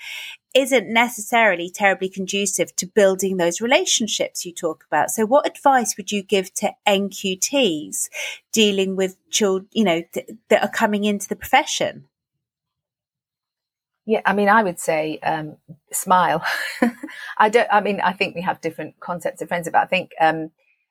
isn't 0.55 0.93
necessarily 0.93 1.69
terribly 1.69 2.09
conducive 2.09 2.75
to 2.77 2.87
building 2.87 3.37
those 3.37 3.61
relationships 3.61 4.47
you 4.47 4.53
talk 4.53 4.85
about. 4.87 5.11
So 5.11 5.27
what 5.27 5.47
advice 5.47 5.97
would 5.97 6.13
you 6.13 6.23
give 6.23 6.55
to 6.55 6.73
NQTs 6.87 8.09
dealing 8.53 8.95
with 8.95 9.17
children, 9.31 9.69
you 9.73 9.85
know, 9.85 10.03
th- 10.13 10.31
that 10.49 10.63
are 10.63 10.71
coming 10.71 11.05
into 11.05 11.29
the 11.29 11.37
profession? 11.37 12.07
Yeah, 14.07 14.21
I 14.27 14.35
mean, 14.35 14.49
I 14.49 14.63
would 14.63 14.79
say 14.79 15.19
um, 15.23 15.57
smile. 15.93 16.45
I 17.39 17.49
don't. 17.49 17.69
I 17.73 17.81
mean, 17.81 18.01
I 18.01 18.13
think 18.13 18.35
we 18.35 18.43
have 18.43 18.61
different 18.61 19.01
concepts 19.01 19.41
of 19.41 19.49
friendship. 19.49 19.75
I 19.75 19.87
think 19.87 20.11
um, 20.21 20.51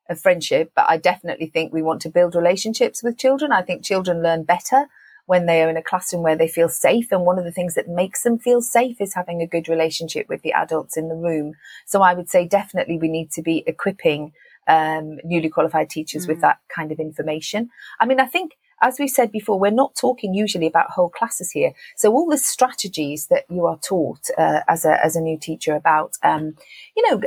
of 0.10 0.20
friendship, 0.20 0.72
but 0.76 0.86
I 0.90 0.98
definitely 0.98 1.48
think 1.48 1.72
we 1.72 1.82
want 1.82 2.02
to 2.02 2.10
build 2.10 2.36
relationships 2.36 3.04
with 3.04 3.18
children. 3.18 3.52
I 3.52 3.62
think 3.62 3.84
children 3.84 4.24
learn 4.24 4.44
better 4.44 4.88
when 5.26 5.46
they 5.46 5.62
are 5.64 5.70
in 5.70 5.78
a 5.78 5.84
classroom 5.84 6.24
where 6.24 6.36
they 6.36 6.48
feel 6.48 6.70
safe. 6.70 7.12
And 7.12 7.26
one 7.26 7.40
of 7.40 7.46
the 7.46 7.52
things 7.52 7.76
that 7.76 7.88
makes 7.88 8.24
them 8.24 8.38
feel 8.38 8.62
safe 8.62 9.00
is 9.00 9.14
having 9.14 9.42
a 9.42 9.48
good 9.48 9.70
relationship 9.70 10.28
with 10.28 10.42
the 10.42 10.54
adults 10.54 10.98
in 10.98 11.08
the 11.08 11.16
room. 11.16 11.54
So 11.86 12.02
I 12.02 12.14
would 12.14 12.30
say 12.30 12.48
definitely 12.48 12.98
we 12.98 13.08
need 13.08 13.32
to 13.32 13.42
be 13.42 13.64
equipping 13.66 14.34
um, 14.68 15.20
newly 15.24 15.50
qualified 15.50 15.90
teachers 15.90 16.26
mm. 16.26 16.30
with 16.30 16.42
that 16.42 16.60
kind 16.74 16.92
of 16.92 17.00
information. 17.00 17.70
I 18.00 18.06
mean, 18.06 18.20
I 18.20 18.26
think 18.26 18.54
as 18.84 19.00
we 19.00 19.08
said 19.08 19.32
before, 19.32 19.58
we're 19.58 19.72
not 19.72 19.96
talking 19.96 20.34
usually 20.34 20.68
about 20.68 20.92
whole 20.92 21.10
classes 21.10 21.52
here. 21.52 21.72
So 21.96 22.12
all 22.12 22.30
the 22.30 22.38
strategies 22.38 23.28
that 23.28 23.46
you 23.50 23.66
are 23.66 23.80
taught 23.80 24.30
uh, 24.38 24.60
as 24.68 24.84
a 24.86 25.04
as 25.04 25.16
a 25.16 25.22
new 25.22 25.40
teacher 25.40 25.74
about, 25.74 26.12
um, 26.22 26.56
you 26.96 27.10
know, 27.10 27.22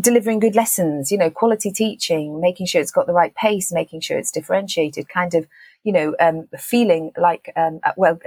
delivering 0.00 0.40
good 0.40 0.56
lessons, 0.56 1.12
you 1.12 1.18
know, 1.18 1.30
quality 1.30 1.70
teaching, 1.70 2.40
making 2.40 2.66
sure 2.66 2.80
it's 2.80 2.90
got 2.90 3.06
the 3.06 3.12
right 3.12 3.34
pace, 3.34 3.72
making 3.72 4.00
sure 4.00 4.18
it's 4.18 4.32
differentiated, 4.32 5.08
kind 5.08 5.34
of, 5.34 5.46
you 5.84 5.92
know, 5.92 6.16
um, 6.18 6.48
feeling 6.58 7.12
like 7.18 7.52
um, 7.56 7.80
well 7.96 8.18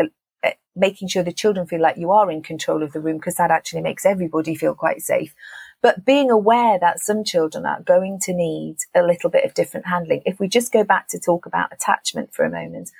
uh, 0.45 0.51
making 0.75 1.07
sure 1.07 1.23
the 1.23 1.33
children 1.33 1.65
feel 1.65 1.81
like 1.81 1.97
you 1.97 2.11
are 2.11 2.29
in 2.29 2.43
control 2.43 2.83
of 2.83 2.93
the 2.93 2.99
room 2.99 3.17
because 3.17 3.35
that 3.35 3.49
actually 3.49 3.81
makes 3.81 4.05
everybody 4.05 4.53
feel 4.53 4.75
quite 4.75 5.01
safe. 5.01 5.33
But 5.81 6.05
being 6.05 6.31
aware 6.31 6.79
that 6.79 6.99
some 6.99 7.23
children 7.23 7.65
are 7.65 7.81
going 7.81 8.19
to 8.23 8.33
need 8.33 8.77
a 8.95 9.03
little 9.03 9.29
bit 9.29 9.45
of 9.45 9.53
different 9.53 9.85
handling. 9.85 10.21
If 10.25 10.39
we 10.39 10.47
just 10.47 10.71
go 10.71 10.83
back 10.83 11.07
to 11.09 11.19
talk 11.19 11.45
about 11.45 11.71
attachment 11.71 12.33
for 12.33 12.43
a 12.43 12.49
moment, 12.49 12.91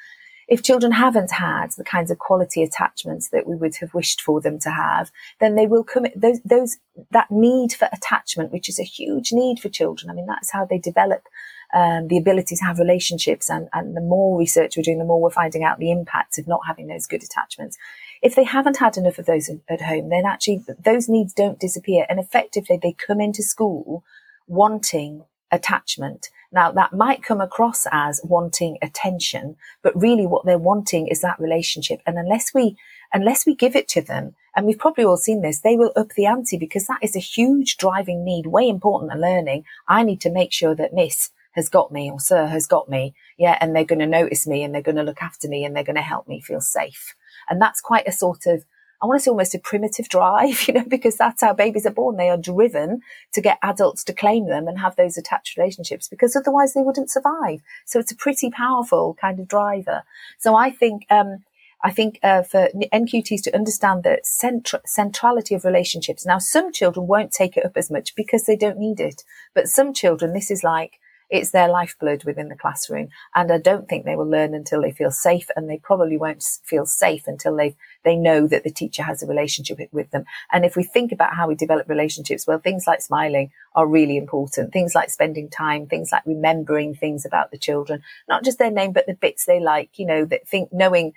if 0.48 0.62
children 0.62 0.92
haven't 0.92 1.32
had 1.32 1.72
the 1.72 1.84
kinds 1.84 2.12
of 2.12 2.20
quality 2.20 2.62
attachments 2.62 3.30
that 3.30 3.48
we 3.48 3.56
would 3.56 3.76
have 3.78 3.94
wished 3.94 4.22
for 4.22 4.42
them 4.42 4.60
to 4.60 4.70
have, 4.70 5.12
then 5.40 5.56
they 5.56 5.66
will 5.66 5.84
commit 5.84 6.20
those, 6.20 6.40
those, 6.46 6.78
that 7.12 7.32
need 7.32 7.74
for 7.74 7.90
attachment, 7.92 8.52
which 8.52 8.70
is 8.70 8.80
a 8.80 8.84
huge 8.84 9.32
need 9.32 9.60
for 9.60 9.70
children. 9.70 10.12
I 10.12 10.14
mean, 10.14 10.28
that's 10.28 10.52
how 10.52 10.66
they 10.66 10.78
develop 10.78 11.28
um, 11.74 12.08
the 12.10 12.18
ability 12.18 12.56
to 12.58 12.64
have 12.64 12.78
relationships. 12.78 13.50
And, 13.50 13.70
and 13.74 13.98
the 13.98 14.02
more 14.02 14.38
research 14.38 14.78
we're 14.78 14.84
doing, 14.84 15.00
the 15.00 15.06
more 15.06 15.20
we're 15.20 15.32
finding 15.32 15.64
out 15.64 15.80
the 15.80 15.92
impacts 15.92 16.38
of 16.38 16.48
not 16.48 16.62
having 16.68 16.88
those 16.88 17.08
good 17.08 17.24
attachments. 17.24 17.78
If 18.22 18.36
they 18.36 18.44
haven't 18.44 18.78
had 18.78 18.98
enough 18.98 19.20
of 19.20 19.26
those 19.26 19.50
at 19.70 19.82
home, 19.82 20.10
then 20.10 20.26
actually 20.26 20.64
those 20.84 21.10
needs 21.10 21.34
don't 21.34 21.60
disappear. 21.60 22.06
And 22.10 22.20
effectively, 22.20 22.80
they 22.82 22.94
come 22.94 23.22
into 23.22 23.44
school 23.44 24.04
wanting 24.48 25.26
attachment. 25.52 26.30
Now 26.52 26.72
that 26.72 26.94
might 26.94 27.24
come 27.24 27.42
across 27.42 27.86
as 27.92 28.22
wanting 28.24 28.78
attention, 28.82 29.58
but 29.82 30.00
really 30.00 30.26
what 30.26 30.46
they're 30.46 30.58
wanting 30.58 31.08
is 31.08 31.22
that 31.22 31.40
relationship. 31.40 32.02
And 32.06 32.18
unless 32.18 32.54
we, 32.54 32.78
unless 33.14 33.46
we 33.46 33.56
give 33.56 33.76
it 33.76 33.88
to 33.90 34.02
them, 34.02 34.36
and 34.56 34.66
we've 34.66 34.80
probably 34.80 35.04
all 35.04 35.18
seen 35.18 35.42
this, 35.42 35.60
they 35.60 35.76
will 35.76 35.92
up 35.96 36.10
the 36.16 36.26
ante 36.26 36.58
because 36.58 36.88
that 36.88 37.00
is 37.02 37.16
a 37.16 37.20
huge 37.20 37.78
driving 37.78 38.24
need, 38.24 38.48
way 38.48 38.70
important 38.70 39.12
than 39.12 39.22
learning. 39.22 39.66
I 39.88 40.04
need 40.04 40.22
to 40.22 40.32
make 40.32 40.54
sure 40.54 40.76
that 40.76 40.94
miss 40.94 41.32
has 41.56 41.70
got 41.70 41.92
me 41.92 42.10
or 42.10 42.20
sir 42.20 42.48
has 42.48 42.68
got 42.68 42.90
me. 42.90 43.14
Yeah. 43.38 43.58
And 43.60 43.76
they're 43.76 43.84
going 43.84 44.00
to 44.00 44.06
notice 44.06 44.48
me 44.48 44.64
and 44.64 44.74
they're 44.74 44.82
going 44.82 44.96
to 44.98 45.04
look 45.04 45.22
after 45.22 45.48
me 45.48 45.66
and 45.66 45.76
they're 45.76 45.84
going 45.84 45.96
to 45.96 46.02
help 46.02 46.28
me 46.28 46.40
feel 46.42 46.62
safe. 46.62 47.16
And 47.50 47.62
that's 47.62 47.82
quite 47.82 48.08
a 48.08 48.12
sort 48.12 48.46
of 48.46 48.66
I 49.02 49.08
want 49.08 49.20
to 49.20 49.24
say 49.24 49.30
almost 49.30 49.54
a 49.54 49.60
primitive 49.60 50.10
drive, 50.10 50.64
you 50.68 50.74
know, 50.74 50.86
because 50.88 51.16
that's 51.16 51.42
how 51.42 51.54
babies 51.54 51.86
are 51.86 51.92
born. 51.92 52.18
They 52.18 52.30
are 52.30 52.38
driven 52.38 53.02
to 53.34 53.42
get 53.42 53.60
adults 53.62 54.04
to 54.06 54.14
claim 54.14 54.48
them 54.48 54.68
and 54.68 54.80
have 54.80 54.96
those 54.96 55.18
attached 55.18 55.58
relationships 55.58 56.08
because 56.08 56.36
otherwise 56.36 56.74
they 56.74 56.82
wouldn't 56.82 57.12
survive. 57.12 57.62
So 57.86 58.00
it's 58.00 58.12
a 58.12 58.16
pretty 58.16 58.50
powerful 58.50 59.16
kind 59.20 59.40
of 59.40 59.48
driver. 59.48 60.04
So 60.40 60.56
I 60.56 60.72
think, 60.72 61.06
um, 61.10 61.44
I 61.84 61.92
think 61.92 62.20
uh, 62.24 62.42
for 62.42 62.70
NQTs 62.92 63.44
to 63.44 63.56
understand 63.56 64.04
the 64.04 64.22
centra- 64.26 64.82
centrality 64.88 65.54
of 65.54 65.66
relationships. 65.66 66.26
Now, 66.26 66.40
some 66.40 66.72
children 66.72 67.06
won't 67.06 67.32
take 67.32 67.58
it 67.58 67.66
up 67.66 67.78
as 67.78 67.92
much 67.92 68.16
because 68.16 68.46
they 68.46 68.56
don't 68.56 68.80
need 68.80 69.00
it, 69.00 69.24
but 69.54 69.68
some 69.68 69.94
children, 69.94 70.34
this 70.34 70.50
is 70.50 70.64
like 70.64 71.00
it's 71.30 71.52
their 71.52 71.68
lifeblood 71.68 72.24
within 72.24 72.50
the 72.50 72.56
classroom. 72.56 73.10
And 73.34 73.52
I 73.52 73.58
don't 73.58 73.88
think 73.88 74.06
they 74.06 74.16
will 74.16 74.30
learn 74.30 74.54
until 74.54 74.82
they 74.82 74.92
feel 74.92 75.12
safe 75.12 75.50
and 75.56 75.70
they 75.70 75.78
probably 75.78 76.18
won't 76.18 76.44
feel 76.64 76.86
safe 76.86 77.28
until 77.28 77.56
they 77.56 77.76
they 78.04 78.16
know 78.16 78.48
that 78.48 78.64
the 78.64 78.72
teacher 78.72 79.02
has 79.02 79.24
a 79.24 79.28
relationship 79.28 79.80
with 79.92 80.12
them. 80.12 80.26
And 80.52 80.64
if 80.64 80.76
we 80.76 80.84
think 80.84 81.12
about 81.12 81.34
how 81.36 81.48
we 81.48 81.56
develop 81.56 81.90
relationships, 81.90 82.46
well, 82.46 82.60
things 82.60 82.86
like 82.86 83.02
smiling 83.02 83.52
are 83.74 83.88
really 83.88 84.18
important. 84.18 84.72
Things 84.72 84.94
like 84.94 85.10
spending 85.10 85.50
time, 85.50 85.88
things 85.88 86.12
like 86.12 86.24
remembering 86.26 86.94
things 86.94 87.26
about 87.26 87.52
the 87.52 87.58
children, 87.58 88.04
not 88.30 88.44
just 88.44 88.60
their 88.60 88.72
name, 88.72 88.92
but 88.92 89.08
the 89.08 89.16
bits 89.16 89.46
they 89.46 89.60
like, 89.60 89.98
you 89.98 90.06
know, 90.06 90.24
that 90.26 90.48
think 90.48 90.72
knowing 90.72 91.14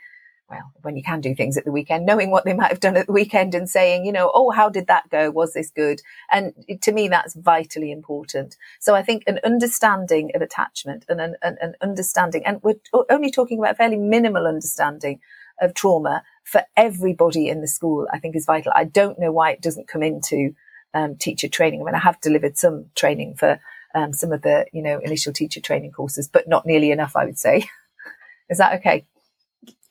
well, 0.51 0.73
when 0.83 0.97
you 0.97 1.03
can 1.03 1.21
do 1.21 1.35
things 1.35 1.59
at 1.59 1.65
the 1.65 1.73
weekend, 1.73 2.07
knowing 2.07 2.31
what 2.31 2.45
they 2.45 2.55
might 2.55 2.71
have 2.71 2.81
done 2.81 2.97
at 2.97 3.07
the 3.07 3.13
weekend 3.13 3.55
and 3.55 3.69
saying, 3.69 4.07
you 4.07 4.13
know, 4.13 4.31
oh, 4.33 4.51
how 4.51 4.71
did 4.71 4.87
that 4.87 5.09
go? 5.11 5.31
Was 5.31 5.53
this 5.53 5.71
good? 5.71 6.01
And 6.31 6.55
to 6.81 6.93
me, 6.93 7.09
that's 7.09 7.35
vitally 7.35 7.93
important. 7.93 8.57
So 8.81 8.95
I 8.95 9.03
think 9.03 9.25
an 9.27 9.41
understanding 9.45 10.31
of 10.35 10.41
attachment 10.41 11.05
and 11.09 11.21
an, 11.21 11.37
an, 11.43 11.59
an 11.61 11.75
understanding, 11.83 12.43
and 12.47 12.63
we're 12.63 12.77
only 13.11 13.31
talking 13.31 13.59
about 13.59 13.77
fairly 13.77 13.99
minimal 13.99 14.47
understanding 14.47 15.21
of 15.61 15.75
trauma 15.75 16.23
for 16.45 16.63
everybody 16.77 17.49
in 17.49 17.61
the 17.61 17.69
school, 17.69 18.07
I 18.11 18.19
think 18.19 18.35
is 18.35 18.47
vital. 18.47 18.73
I 18.75 18.85
don't 18.85 19.19
know 19.19 19.33
why 19.33 19.51
it 19.51 19.61
doesn't 19.61 19.89
come 19.89 20.03
into 20.03 20.55
um, 20.95 21.17
teacher 21.17 21.49
training. 21.49 21.83
I 21.83 21.85
mean, 21.85 21.95
I 21.95 21.99
have 21.99 22.21
delivered 22.21 22.57
some 22.57 22.87
training 22.95 23.35
for 23.37 23.61
um, 23.95 24.15
some 24.15 24.33
of 24.33 24.43
the, 24.43 24.67
you 24.73 24.83
know, 24.83 24.99
initial 24.99 25.33
teacher 25.33 25.61
training 25.61 25.93
courses, 25.93 26.29
but 26.29 26.49
not 26.49 26.65
nearly 26.65 26.91
enough, 26.91 27.17
I 27.17 27.27
would 27.27 27.39
say. 27.39 27.69
is 28.49 28.59
that 28.59 28.75
okay? 28.77 29.05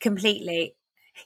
Completely. 0.00 0.74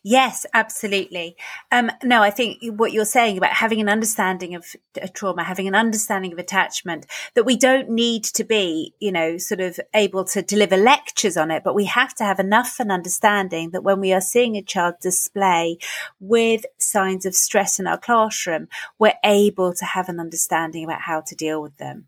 Yes, 0.02 0.46
absolutely. 0.54 1.36
Um, 1.70 1.90
no, 2.02 2.22
I 2.22 2.30
think 2.30 2.62
what 2.62 2.92
you're 2.92 3.04
saying 3.04 3.36
about 3.36 3.52
having 3.52 3.78
an 3.78 3.90
understanding 3.90 4.54
of 4.54 4.64
a 5.00 5.06
trauma, 5.06 5.44
having 5.44 5.68
an 5.68 5.74
understanding 5.74 6.32
of 6.32 6.38
attachment, 6.38 7.04
that 7.34 7.44
we 7.44 7.58
don't 7.58 7.90
need 7.90 8.24
to 8.24 8.44
be, 8.44 8.94
you 9.00 9.12
know, 9.12 9.36
sort 9.36 9.60
of 9.60 9.78
able 9.94 10.24
to 10.24 10.40
deliver 10.40 10.78
lectures 10.78 11.36
on 11.36 11.50
it, 11.50 11.62
but 11.62 11.74
we 11.74 11.84
have 11.84 12.14
to 12.14 12.24
have 12.24 12.38
enough 12.38 12.80
an 12.80 12.90
understanding 12.90 13.70
that 13.72 13.84
when 13.84 14.00
we 14.00 14.14
are 14.14 14.20
seeing 14.22 14.56
a 14.56 14.62
child 14.62 14.94
display 15.02 15.76
with 16.20 16.64
signs 16.78 17.26
of 17.26 17.34
stress 17.34 17.78
in 17.78 17.86
our 17.86 17.98
classroom, 17.98 18.68
we're 18.98 19.12
able 19.22 19.74
to 19.74 19.84
have 19.84 20.08
an 20.08 20.18
understanding 20.18 20.84
about 20.84 21.02
how 21.02 21.20
to 21.20 21.34
deal 21.34 21.60
with 21.60 21.76
them. 21.76 22.06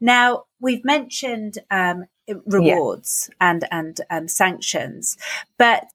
Now, 0.00 0.44
we've 0.60 0.84
mentioned 0.84 1.58
um, 1.70 2.04
rewards 2.46 3.30
yeah. 3.30 3.50
and 3.50 3.68
and 3.70 4.00
um, 4.10 4.28
sanctions, 4.28 5.16
but 5.58 5.86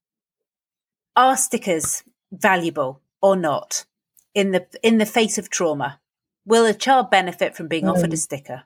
are 1.15 1.38
stickers 1.38 2.03
valuable 2.31 3.01
or 3.21 3.36
not 3.36 3.86
in 4.33 4.51
the 4.51 4.65
in 4.81 4.97
the 4.97 5.05
face 5.05 5.38
of 5.38 5.49
trauma? 5.49 5.99
Will 6.45 6.65
a 6.65 6.73
child 6.73 7.09
benefit 7.09 7.55
from 7.55 7.67
being 7.67 7.86
mm. 7.86 7.91
offered 7.91 8.13
a 8.13 8.17
mm. 8.17 8.19
sticker? 8.19 8.63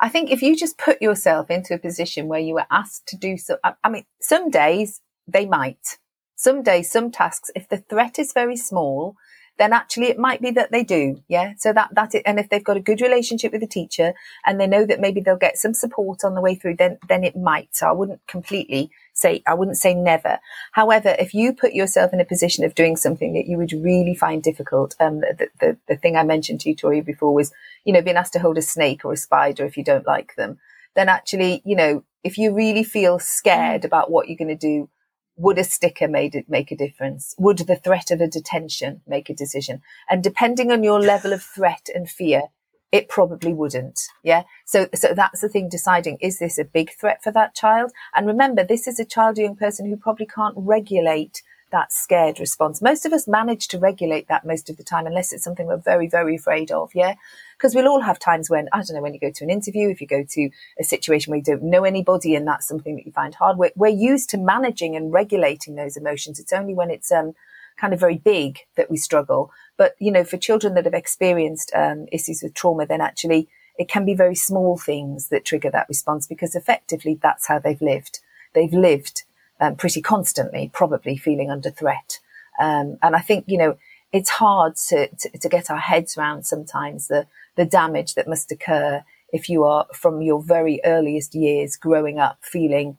I 0.00 0.08
think 0.08 0.30
if 0.30 0.42
you 0.42 0.56
just 0.56 0.76
put 0.76 1.00
yourself 1.00 1.50
into 1.50 1.74
a 1.74 1.78
position 1.78 2.26
where 2.26 2.40
you 2.40 2.54
were 2.54 2.66
asked 2.70 3.06
to 3.08 3.16
do 3.16 3.36
so, 3.36 3.58
I, 3.62 3.74
I 3.84 3.88
mean, 3.88 4.04
some 4.20 4.50
days 4.50 5.00
they 5.26 5.46
might. 5.46 5.98
Some 6.36 6.62
days, 6.62 6.90
some 6.90 7.12
tasks, 7.12 7.50
if 7.54 7.68
the 7.68 7.78
threat 7.78 8.18
is 8.18 8.32
very 8.32 8.56
small, 8.56 9.16
then 9.58 9.72
actually 9.72 10.06
it 10.06 10.18
might 10.18 10.42
be 10.42 10.50
that 10.50 10.72
they 10.72 10.82
do. 10.82 11.22
Yeah. 11.28 11.54
So 11.58 11.72
that, 11.72 11.94
that, 11.94 12.14
it, 12.14 12.22
and 12.26 12.38
if 12.38 12.48
they've 12.48 12.64
got 12.64 12.76
a 12.76 12.80
good 12.80 13.00
relationship 13.00 13.52
with 13.52 13.60
the 13.60 13.66
teacher 13.66 14.14
and 14.44 14.60
they 14.60 14.66
know 14.66 14.84
that 14.84 15.00
maybe 15.00 15.20
they'll 15.20 15.36
get 15.36 15.56
some 15.56 15.74
support 15.74 16.24
on 16.24 16.34
the 16.34 16.40
way 16.40 16.54
through, 16.54 16.76
then, 16.76 16.98
then 17.08 17.24
it 17.24 17.36
might. 17.36 17.74
So 17.76 17.86
I 17.86 17.92
wouldn't 17.92 18.26
completely 18.26 18.90
say, 19.12 19.42
I 19.46 19.54
wouldn't 19.54 19.76
say 19.76 19.94
never. 19.94 20.38
However, 20.72 21.14
if 21.18 21.34
you 21.34 21.52
put 21.52 21.72
yourself 21.72 22.12
in 22.12 22.20
a 22.20 22.24
position 22.24 22.64
of 22.64 22.74
doing 22.74 22.96
something 22.96 23.32
that 23.34 23.46
you 23.46 23.56
would 23.56 23.72
really 23.72 24.14
find 24.14 24.42
difficult, 24.42 24.96
um, 24.98 25.20
the, 25.20 25.48
the, 25.60 25.76
the 25.88 25.96
thing 25.96 26.16
I 26.16 26.24
mentioned 26.24 26.60
to 26.62 26.70
you, 26.70 26.74
Tori, 26.74 27.00
before 27.00 27.32
was, 27.32 27.52
you 27.84 27.92
know, 27.92 28.02
being 28.02 28.16
asked 28.16 28.32
to 28.32 28.40
hold 28.40 28.58
a 28.58 28.62
snake 28.62 29.04
or 29.04 29.12
a 29.12 29.16
spider 29.16 29.64
if 29.64 29.76
you 29.76 29.84
don't 29.84 30.06
like 30.06 30.34
them, 30.36 30.58
then 30.94 31.08
actually, 31.08 31.62
you 31.64 31.76
know, 31.76 32.02
if 32.24 32.38
you 32.38 32.54
really 32.54 32.82
feel 32.82 33.18
scared 33.18 33.82
mm. 33.82 33.84
about 33.84 34.10
what 34.10 34.28
you're 34.28 34.38
going 34.38 34.48
to 34.48 34.54
do, 34.56 34.88
would 35.36 35.58
a 35.58 35.64
sticker 35.64 36.08
made 36.08 36.34
it 36.34 36.48
make 36.48 36.70
a 36.70 36.76
difference? 36.76 37.34
Would 37.38 37.58
the 37.58 37.76
threat 37.76 38.10
of 38.10 38.20
a 38.20 38.28
detention 38.28 39.02
make 39.06 39.28
a 39.28 39.34
decision? 39.34 39.82
And 40.08 40.22
depending 40.22 40.70
on 40.70 40.84
your 40.84 41.00
level 41.00 41.32
of 41.32 41.42
threat 41.42 41.88
and 41.94 42.08
fear, 42.08 42.44
it 42.92 43.08
probably 43.08 43.52
wouldn't. 43.52 44.00
Yeah. 44.22 44.44
So, 44.64 44.88
so 44.94 45.14
that's 45.14 45.40
the 45.40 45.48
thing 45.48 45.68
deciding, 45.68 46.18
is 46.20 46.38
this 46.38 46.58
a 46.58 46.64
big 46.64 46.92
threat 46.92 47.24
for 47.24 47.32
that 47.32 47.54
child? 47.54 47.90
And 48.14 48.26
remember, 48.26 48.64
this 48.64 48.86
is 48.86 49.00
a 49.00 49.04
child 49.04 49.38
or 49.38 49.42
young 49.42 49.56
person 49.56 49.86
who 49.86 49.96
probably 49.96 50.26
can't 50.26 50.54
regulate 50.56 51.42
that 51.72 51.92
scared 51.92 52.38
response. 52.38 52.80
Most 52.80 53.04
of 53.04 53.12
us 53.12 53.26
manage 53.26 53.66
to 53.68 53.80
regulate 53.80 54.28
that 54.28 54.46
most 54.46 54.70
of 54.70 54.76
the 54.76 54.84
time, 54.84 55.06
unless 55.06 55.32
it's 55.32 55.42
something 55.42 55.66
we're 55.66 55.76
very, 55.76 56.06
very 56.06 56.36
afraid 56.36 56.70
of. 56.70 56.92
Yeah. 56.94 57.16
Because 57.56 57.74
we'll 57.74 57.88
all 57.88 58.00
have 58.02 58.18
times 58.18 58.50
when, 58.50 58.68
I 58.72 58.78
don't 58.78 58.94
know, 58.94 59.02
when 59.02 59.14
you 59.14 59.20
go 59.20 59.30
to 59.30 59.44
an 59.44 59.50
interview, 59.50 59.88
if 59.88 60.00
you 60.00 60.06
go 60.06 60.24
to 60.28 60.50
a 60.78 60.84
situation 60.84 61.30
where 61.30 61.38
you 61.38 61.44
don't 61.44 61.62
know 61.62 61.84
anybody 61.84 62.34
and 62.34 62.46
that's 62.46 62.68
something 62.68 62.96
that 62.96 63.06
you 63.06 63.12
find 63.12 63.34
hard, 63.34 63.56
we're, 63.56 63.72
we're 63.76 63.88
used 63.88 64.30
to 64.30 64.38
managing 64.38 64.96
and 64.96 65.12
regulating 65.12 65.74
those 65.74 65.96
emotions. 65.96 66.38
It's 66.38 66.52
only 66.52 66.74
when 66.74 66.90
it's, 66.90 67.10
um, 67.12 67.34
kind 67.76 67.92
of 67.92 68.00
very 68.00 68.18
big 68.18 68.60
that 68.76 68.90
we 68.90 68.96
struggle. 68.96 69.50
But, 69.76 69.96
you 69.98 70.12
know, 70.12 70.24
for 70.24 70.36
children 70.36 70.74
that 70.74 70.84
have 70.84 70.94
experienced, 70.94 71.72
um, 71.74 72.06
issues 72.12 72.42
with 72.42 72.54
trauma, 72.54 72.86
then 72.86 73.00
actually 73.00 73.48
it 73.78 73.88
can 73.88 74.04
be 74.04 74.14
very 74.14 74.36
small 74.36 74.78
things 74.78 75.28
that 75.28 75.44
trigger 75.44 75.70
that 75.70 75.88
response 75.88 76.26
because 76.26 76.54
effectively 76.54 77.18
that's 77.20 77.48
how 77.48 77.58
they've 77.58 77.82
lived. 77.82 78.20
They've 78.54 78.72
lived 78.72 79.24
um, 79.60 79.76
pretty 79.76 80.00
constantly, 80.00 80.70
probably 80.72 81.16
feeling 81.16 81.50
under 81.50 81.70
threat. 81.70 82.20
Um, 82.60 82.98
and 83.02 83.16
I 83.16 83.20
think, 83.20 83.44
you 83.48 83.58
know, 83.58 83.76
it's 84.14 84.30
hard 84.30 84.76
to, 84.76 85.08
to, 85.08 85.38
to, 85.38 85.48
get 85.48 85.70
our 85.72 85.78
heads 85.78 86.16
around 86.16 86.46
sometimes 86.46 87.08
the, 87.08 87.26
the 87.56 87.64
damage 87.64 88.14
that 88.14 88.28
must 88.28 88.52
occur 88.52 89.02
if 89.32 89.48
you 89.48 89.64
are 89.64 89.86
from 89.92 90.22
your 90.22 90.40
very 90.40 90.80
earliest 90.84 91.34
years 91.34 91.76
growing 91.76 92.20
up 92.20 92.38
feeling 92.40 92.96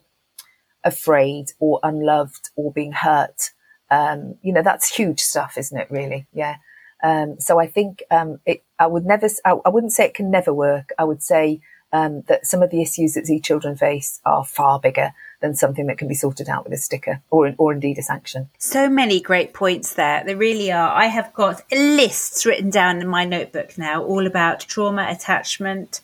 afraid 0.83 1.53
or 1.57 1.79
unloved 1.83 2.49
or 2.57 2.69
being 2.73 2.91
hurt. 2.91 3.51
Um, 3.89 4.35
you 4.41 4.51
know, 4.51 4.61
that's 4.61 4.93
huge 4.93 5.21
stuff, 5.21 5.57
isn't 5.57 5.79
it? 5.79 5.89
Really? 5.89 6.27
Yeah. 6.33 6.57
Um, 7.01 7.39
so 7.39 7.61
I 7.61 7.67
think, 7.67 8.03
um, 8.11 8.39
it, 8.45 8.65
I 8.77 8.87
would 8.87 9.05
never, 9.05 9.29
I, 9.45 9.51
I, 9.65 9.69
wouldn't 9.69 9.93
say 9.93 10.05
it 10.05 10.15
can 10.15 10.29
never 10.29 10.53
work. 10.53 10.91
I 10.99 11.05
would 11.05 11.23
say, 11.23 11.61
um, 11.93 12.23
that 12.27 12.45
some 12.45 12.61
of 12.61 12.71
the 12.71 12.81
issues 12.81 13.13
that 13.13 13.23
these 13.23 13.41
children 13.41 13.77
face 13.77 14.19
are 14.25 14.43
far 14.43 14.81
bigger 14.81 15.13
than 15.45 15.55
something 15.55 15.85
that 15.85 15.99
can 15.99 16.07
be 16.07 16.15
sorted 16.15 16.49
out 16.49 16.63
with 16.63 16.73
a 16.73 16.77
sticker 16.77 17.21
or, 17.29 17.53
or 17.59 17.71
indeed 17.71 17.99
a 17.99 18.01
sanction. 18.01 18.49
So 18.57 18.89
many 18.89 19.21
great 19.21 19.53
points 19.53 19.93
there. 19.93 20.23
There 20.25 20.35
really 20.35 20.71
are. 20.71 20.91
I 20.91 21.05
have 21.05 21.31
got 21.33 21.61
lists 21.71 22.45
written 22.45 22.71
down 22.71 22.99
in 22.99 23.07
my 23.07 23.25
notebook 23.25 23.77
now 23.77 24.03
all 24.03 24.25
about 24.25 24.61
trauma 24.61 25.07
attachment, 25.07 26.01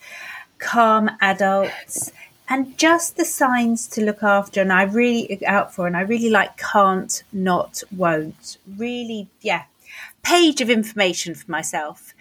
calm 0.60 1.10
adults, 1.22 2.12
and 2.48 2.78
just 2.78 3.18
the 3.18 3.26
signs 3.26 3.88
to 3.88 4.04
look 4.04 4.22
after 4.22 4.62
and 4.62 4.72
I 4.72 4.84
really 4.84 5.44
out 5.46 5.74
for 5.74 5.88
and 5.88 5.98
I 5.98 6.02
really 6.02 6.30
like 6.30 6.58
can't 6.58 7.24
not 7.32 7.82
won't 7.96 8.58
really 8.78 9.30
yeah 9.40 9.64
page 10.22 10.60
of 10.62 10.70
information 10.70 11.34
for 11.34 11.50
myself. 11.50 12.14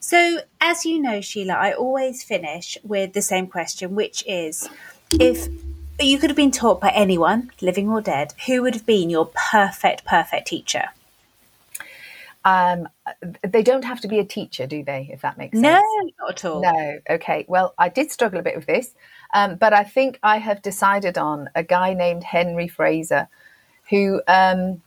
So 0.00 0.40
as 0.60 0.86
you 0.86 1.00
know 1.00 1.20
Sheila 1.20 1.52
I 1.52 1.72
always 1.74 2.24
finish 2.24 2.78
with 2.82 3.12
the 3.12 3.22
same 3.22 3.46
question 3.46 3.94
which 3.94 4.24
is 4.26 4.68
if 5.10 5.48
you 6.04 6.18
could 6.18 6.30
have 6.30 6.36
been 6.36 6.50
taught 6.50 6.80
by 6.80 6.90
anyone 6.90 7.50
living 7.60 7.88
or 7.88 8.00
dead 8.00 8.34
who 8.46 8.62
would 8.62 8.74
have 8.74 8.86
been 8.86 9.10
your 9.10 9.30
perfect 9.50 10.04
perfect 10.04 10.46
teacher? 10.46 10.86
Um, 12.44 12.88
they 13.42 13.62
don't 13.62 13.84
have 13.84 14.00
to 14.02 14.08
be 14.08 14.20
a 14.20 14.24
teacher, 14.24 14.68
do 14.68 14.84
they? 14.84 15.08
If 15.12 15.22
that 15.22 15.36
makes 15.36 15.58
sense. 15.58 15.64
No, 15.64 16.10
not 16.20 16.30
at 16.30 16.44
all. 16.44 16.62
No. 16.62 17.00
Okay. 17.10 17.44
Well, 17.48 17.74
I 17.76 17.88
did 17.88 18.12
struggle 18.12 18.38
a 18.38 18.42
bit 18.42 18.54
with 18.54 18.66
this, 18.66 18.94
um, 19.34 19.56
but 19.56 19.72
I 19.72 19.82
think 19.82 20.20
I 20.22 20.38
have 20.38 20.62
decided 20.62 21.18
on 21.18 21.50
a 21.56 21.64
guy 21.64 21.92
named 21.92 22.22
Henry 22.22 22.68
Fraser, 22.68 23.28
who 23.90 24.22
um, 24.28 24.80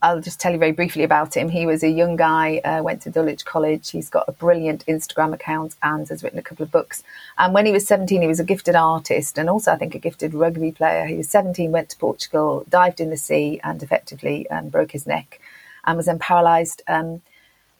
I'll 0.00 0.20
just 0.20 0.38
tell 0.38 0.52
you 0.52 0.58
very 0.58 0.70
briefly 0.70 1.02
about 1.02 1.36
him. 1.36 1.48
He 1.48 1.66
was 1.66 1.82
a 1.82 1.88
young 1.88 2.14
guy, 2.14 2.58
uh, 2.58 2.82
went 2.84 3.02
to 3.02 3.10
Dulwich 3.10 3.44
College. 3.44 3.90
He's 3.90 4.08
got 4.08 4.28
a 4.28 4.32
brilliant 4.32 4.86
Instagram 4.86 5.34
account 5.34 5.74
and 5.82 6.08
has 6.08 6.22
written 6.22 6.38
a 6.38 6.42
couple 6.42 6.62
of 6.62 6.70
books. 6.70 7.02
And 7.36 7.52
when 7.52 7.66
he 7.66 7.72
was 7.72 7.84
17, 7.88 8.22
he 8.22 8.28
was 8.28 8.38
a 8.38 8.44
gifted 8.44 8.76
artist 8.76 9.38
and 9.38 9.50
also, 9.50 9.72
I 9.72 9.76
think, 9.76 9.96
a 9.96 9.98
gifted 9.98 10.34
rugby 10.34 10.70
player. 10.70 11.06
He 11.06 11.16
was 11.16 11.28
17, 11.28 11.72
went 11.72 11.88
to 11.88 11.96
Portugal, 11.98 12.64
dived 12.68 13.00
in 13.00 13.10
the 13.10 13.16
sea, 13.16 13.60
and 13.64 13.82
effectively 13.82 14.48
um, 14.50 14.68
broke 14.68 14.92
his 14.92 15.04
neck 15.04 15.40
and 15.84 15.96
was 15.96 16.06
then 16.06 16.20
paralysed 16.20 16.80
um, 16.86 17.20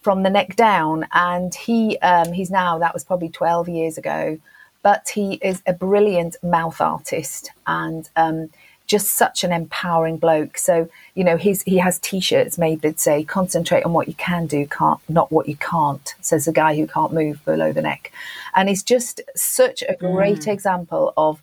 from 0.03 0.25
the 0.25 0.31
neck 0.31 0.57
down. 0.57 1.07
And 1.13 1.55
he 1.55 1.99
um, 1.99 2.33
he's 2.33 2.51
now 2.51 2.79
that 2.79 2.95
was 2.95 3.05
probably 3.05 3.29
twelve 3.29 3.69
years 3.69 3.97
ago, 3.97 4.41
but 4.83 5.11
he 5.11 5.35
is 5.35 5.63
a 5.67 5.73
brilliant 5.73 6.37
mouth 6.43 6.81
artist 6.81 7.53
and 7.65 8.11
um, 8.17 8.51
just 8.89 9.13
such 9.13 9.45
an 9.45 9.53
empowering 9.53 10.17
bloke. 10.17 10.59
So 10.59 10.89
you 11.15 11.23
know 11.23 11.37
he's 11.37 11.63
he 11.63 11.79
has 11.79 12.01
t-shirts 12.01 12.59
made 12.59 12.83
that 12.83 12.99
say 12.99 13.23
"Concentrate 13.23 13.85
on 13.85 13.93
what 13.93 14.09
you 14.09 14.15
can 14.15 14.47
do, 14.47 14.67
can't 14.67 15.01
not 15.09 15.31
what 15.31 15.49
you 15.49 15.57
can't." 15.57 16.15
Says 16.21 16.47
the 16.47 16.53
guy 16.53 16.75
who 16.75 16.87
can't 16.89 17.13
move 17.13 17.45
below 17.45 17.73
the 17.73 17.83
neck, 17.83 18.11
and 18.57 18.69
he's 18.69 18.83
just 18.83 19.21
such 19.37 19.85
a 19.89 19.95
great 19.95 20.41
mm. 20.41 20.53
example 20.53 21.13
of 21.17 21.41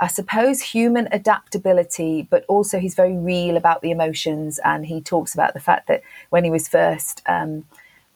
I 0.00 0.06
suppose, 0.06 0.60
human 0.60 1.08
adaptability, 1.10 2.28
but 2.30 2.44
also 2.46 2.78
he's 2.78 2.94
very 2.94 3.16
real 3.16 3.56
about 3.56 3.82
the 3.82 3.90
emotions. 3.90 4.60
And 4.64 4.86
he 4.86 5.00
talks 5.00 5.34
about 5.34 5.54
the 5.54 5.60
fact 5.60 5.88
that 5.88 6.02
when 6.30 6.44
he 6.44 6.52
was 6.52 6.68
first 6.68 7.20
um, 7.26 7.64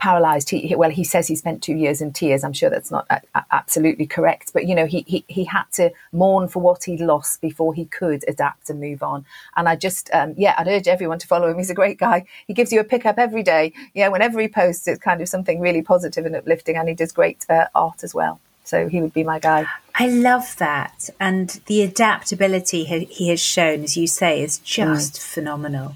paralyzed, 0.03 0.51
he, 0.51 0.59
he, 0.67 0.75
well, 0.75 0.91
he 0.91 1.05
says 1.05 1.29
he 1.29 1.37
spent 1.37 1.63
two 1.63 1.77
years 1.77 2.01
in 2.03 2.13
tears. 2.13 2.43
I'm 2.43 2.53
sure 2.53 2.69
that's 2.69 2.91
not 2.91 3.07
a, 3.09 3.21
a, 3.37 3.45
absolutely 3.53 4.05
correct, 4.05 4.51
but 4.53 4.67
you 4.67 4.75
know, 4.75 4.85
he, 4.85 5.05
he, 5.07 5.25
he 5.29 5.45
had 5.45 5.67
to 5.75 5.93
mourn 6.11 6.49
for 6.49 6.61
what 6.61 6.83
he'd 6.83 7.01
lost 7.01 7.41
before 7.41 7.73
he 7.73 7.85
could 7.85 8.25
adapt 8.27 8.69
and 8.69 8.81
move 8.81 9.05
on. 9.05 9.25
And 9.55 9.69
I 9.69 9.77
just, 9.77 10.11
um, 10.13 10.35
yeah, 10.37 10.57
I'd 10.59 10.67
urge 10.67 10.89
everyone 10.89 11.21
to 11.21 11.29
follow 11.29 11.49
him. 11.49 11.57
He's 11.57 11.71
a 11.71 11.75
great 11.75 11.99
guy. 11.99 12.27
He 12.49 12.53
gives 12.53 12.73
you 12.73 12.81
a 12.81 12.85
pickup 12.85 13.17
every 13.17 13.45
day. 13.45 13.73
Yeah, 13.95 14.09
whenever 14.09 14.41
he 14.41 14.49
posts, 14.49 14.89
it's 14.89 15.01
kind 15.01 15.21
of 15.23 15.29
something 15.29 15.61
really 15.61 15.83
positive 15.83 16.27
and 16.27 16.35
uplifting, 16.35 16.77
and 16.77 16.89
he 16.89 16.97
does 16.97 17.13
great 17.13 17.47
uh, 17.49 17.67
art 17.73 18.03
as 18.03 18.13
well. 18.13 18.41
So 18.65 18.89
he 18.89 19.01
would 19.01 19.13
be 19.13 19.23
my 19.23 19.39
guy. 19.39 19.67
I 19.95 20.09
love 20.09 20.57
that. 20.59 21.11
And 21.21 21.61
the 21.67 21.83
adaptability 21.83 22.83
he 22.85 23.29
has 23.29 23.41
shown, 23.41 23.85
as 23.85 23.97
you 23.97 24.09
say, 24.09 24.43
is 24.43 24.59
just 24.59 25.15
mm. 25.15 25.23
phenomenal. 25.23 25.95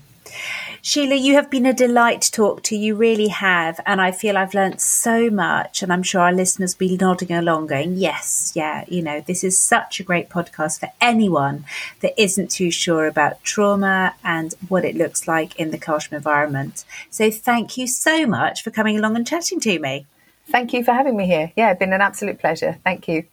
Sheila, 0.89 1.17
you 1.17 1.35
have 1.35 1.51
been 1.51 1.67
a 1.67 1.73
delight 1.73 2.21
to 2.21 2.31
talk 2.31 2.63
to. 2.63 2.77
You 2.77 2.95
really 2.95 3.27
have. 3.27 3.81
And 3.87 4.01
I 4.01 4.13
feel 4.13 4.39
I've 4.39 4.55
learnt 4.55 4.81
so 4.81 5.29
much. 5.31 5.83
And 5.83 5.93
I'm 5.93 6.05
sure 6.05 6.21
our 6.21 6.33
listeners 6.33 6.79
will 6.79 6.87
be 6.87 6.97
nodding 6.97 7.33
along, 7.33 7.67
going, 7.67 7.97
yes, 7.97 8.53
yeah, 8.55 8.85
you 8.87 9.03
know, 9.03 9.21
this 9.21 9.43
is 9.43 9.59
such 9.59 9.99
a 9.99 10.05
great 10.05 10.29
podcast 10.29 10.79
for 10.79 10.93
anyone 11.01 11.65
that 12.03 12.15
isn't 12.17 12.53
too 12.53 12.71
sure 12.71 13.09
about 13.09 13.43
trauma 13.43 14.15
and 14.23 14.55
what 14.69 14.85
it 14.85 14.95
looks 14.95 15.27
like 15.27 15.57
in 15.57 15.73
the 15.73 15.79
classroom 15.79 16.19
environment. 16.19 16.85
So 17.11 17.33
thank 17.33 17.77
you 17.77 17.89
so 17.89 18.25
much 18.25 18.63
for 18.63 18.71
coming 18.71 18.97
along 18.97 19.17
and 19.17 19.27
chatting 19.27 19.59
to 19.59 19.81
me. 19.81 20.07
Thank 20.47 20.73
you 20.73 20.85
for 20.85 20.93
having 20.93 21.17
me 21.17 21.27
here. 21.27 21.51
Yeah, 21.57 21.73
it's 21.73 21.81
been 21.81 21.95
an 21.95 22.01
absolute 22.01 22.39
pleasure. 22.39 22.79
Thank 22.85 23.09
you. 23.09 23.25